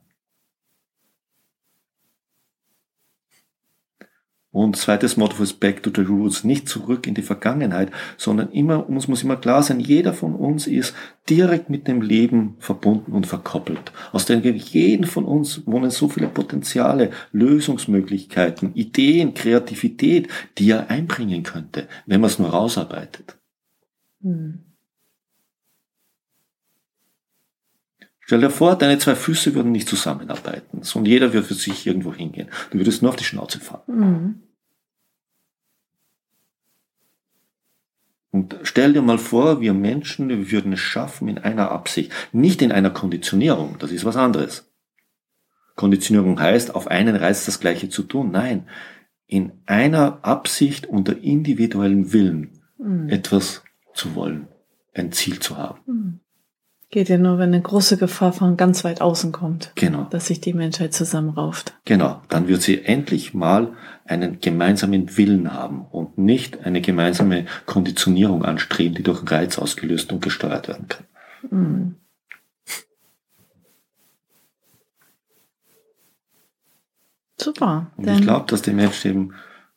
Und 4.59 4.77
zweites 4.77 5.16
Motto 5.16 5.40
ist 5.40 5.61
Back 5.61 5.85
to 5.85 5.90
the 5.94 6.01
Roots, 6.01 6.42
nicht 6.42 6.68
zurück 6.68 7.07
in 7.07 7.14
die 7.14 7.23
Vergangenheit, 7.23 7.92
sondern 8.16 8.51
immer, 8.51 8.88
uns 8.88 9.07
muss 9.07 9.23
immer 9.23 9.37
klar 9.37 9.62
sein, 9.62 9.79
jeder 9.79 10.12
von 10.12 10.35
uns 10.35 10.66
ist 10.66 10.97
direkt 11.31 11.71
mit 11.71 11.87
dem 11.87 12.03
Leben 12.03 12.57
verbunden 12.59 13.12
und 13.12 13.29
verkoppelt. 13.29 13.92
Aus 14.11 14.27
dem 14.27 14.42
jeden 14.42 15.07
von 15.07 15.27
uns 15.27 15.64
wohnen 15.64 15.92
so 15.92 16.09
viele 16.09 16.27
Potenziale, 16.27 17.12
Lösungsmöglichkeiten, 17.31 18.75
Ideen, 18.75 19.33
Kreativität, 19.33 20.27
die 20.59 20.73
er 20.73 20.90
einbringen 20.90 21.44
könnte, 21.44 21.87
wenn 22.07 22.21
man 22.21 22.29
es 22.29 22.40
nur 22.40 22.49
rausarbeitet. 22.49 23.38
Hm. 24.23 24.64
Stell 28.23 28.40
dir 28.40 28.51
vor, 28.51 28.77
deine 28.77 28.99
zwei 28.99 29.14
Füße 29.14 29.55
würden 29.55 29.71
nicht 29.71 29.88
zusammenarbeiten, 29.88 30.83
sondern 30.83 31.12
jeder 31.12 31.33
würde 31.33 31.47
für 31.47 31.55
sich 31.55 31.87
irgendwo 31.87 32.12
hingehen. 32.12 32.49
Du 32.73 32.79
würdest 32.79 33.03
nur 33.03 33.12
auf 33.12 33.16
die 33.16 33.25
Schnauze 33.25 33.61
fahren. 33.61 33.83
Mhm. 33.87 34.42
Und 38.31 38.57
stell 38.79 38.93
dir 38.93 39.03
mal 39.03 39.19
vor, 39.19 39.61
wir 39.61 39.75
Menschen 39.75 40.29
wir 40.29 40.53
würden 40.53 40.73
es 40.73 40.79
schaffen 40.79 41.27
in 41.27 41.38
einer 41.38 41.73
Absicht, 41.73 42.12
nicht 42.31 42.62
in 42.62 42.71
einer 42.71 42.91
Konditionierung, 42.91 43.75
das 43.81 43.91
ist 43.91 44.05
was 44.05 44.14
anderes. 44.14 44.71
Konditionierung 45.75 46.38
heißt, 46.38 46.77
auf 46.77 46.87
einen 46.87 47.17
Reiz 47.17 47.45
das 47.45 47.59
Gleiche 47.59 47.88
zu 47.88 48.05
tun. 48.05 48.31
Nein, 48.31 48.69
in 49.27 49.51
einer 49.67 50.21
Absicht 50.23 50.87
unter 50.87 51.19
individuellem 51.19 52.12
Willen 52.12 52.61
mhm. 52.79 53.09
etwas 53.09 53.64
zu 53.95 54.14
wollen, 54.14 54.47
ein 54.95 55.11
Ziel 55.11 55.41
zu 55.41 55.57
haben. 55.57 55.81
Mhm. 55.87 56.21
Geht 56.90 57.11
ja 57.11 57.18
nur, 57.18 57.37
wenn 57.37 57.53
eine 57.53 57.61
große 57.61 57.98
Gefahr 57.98 58.33
von 58.33 58.57
ganz 58.57 58.83
weit 58.83 59.03
außen 59.03 59.31
kommt. 59.31 59.72
Genau. 59.74 60.07
Dass 60.09 60.27
sich 60.27 60.40
die 60.40 60.55
Menschheit 60.55 60.94
zusammenrauft. 60.94 61.74
Genau. 61.85 62.22
Dann 62.31 62.48
wird 62.48 62.62
sie 62.62 62.83
endlich 62.83 63.35
mal 63.35 63.74
einen 64.07 64.40
gemeinsamen 64.40 65.18
Willen 65.18 65.53
haben 65.53 65.85
und 65.90 66.16
nicht 66.16 66.64
eine 66.64 66.81
gemeinsame 66.81 67.44
Konditionierung 67.66 68.42
anstreben, 68.42 68.94
die 68.94 69.03
durch 69.03 69.31
Reiz 69.31 69.59
ausgelöst 69.59 70.12
und 70.12 70.22
gesteuert 70.22 70.68
werden 70.68 70.88
kann. 70.88 71.05
Mhm. 71.51 71.94
Super. 77.40 77.92
Und 77.96 78.09
ich 78.09 78.22
glaube, 78.22 78.46
dass 78.48 78.62
die 78.62 78.72
Mensch 78.72 79.05
eben 79.05 79.35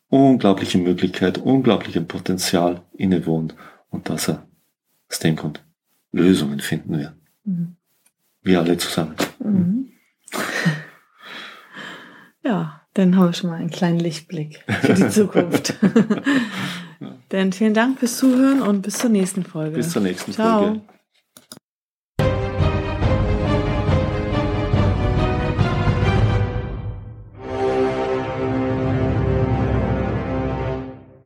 unglaubliche 0.07 0.77
Möglichkeit, 0.77 1.37
unglaublichem 1.37 2.07
Potenzial 2.07 2.81
innewohnt 2.93 3.53
und 3.89 4.09
dass 4.09 4.29
er 4.29 4.47
aus 5.09 5.19
dem 5.19 5.35
Grund 5.35 5.61
Lösungen 6.11 6.59
finden 6.59 6.97
wir. 6.97 7.15
Mhm. 7.43 7.75
Wir 8.43 8.59
alle 8.59 8.77
zusammen. 8.77 9.15
Mhm. 9.39 9.89
Ja, 12.43 12.81
dann 12.93 13.15
haben 13.15 13.27
wir 13.27 13.33
schon 13.33 13.49
mal 13.49 13.59
einen 13.59 13.69
kleinen 13.69 13.99
Lichtblick 13.99 14.63
für 14.81 14.93
die 14.93 15.09
Zukunft. 15.09 15.75
Denn 17.31 17.53
vielen 17.53 17.73
Dank 17.73 17.99
fürs 17.99 18.17
Zuhören 18.17 18.61
und 18.61 18.81
bis 18.81 18.97
zur 18.97 19.09
nächsten 19.09 19.43
Folge. 19.43 19.77
Bis 19.77 19.91
zur 19.91 20.01
nächsten 20.01 20.33
Ciao. 20.33 20.63
Folge. 20.63 20.81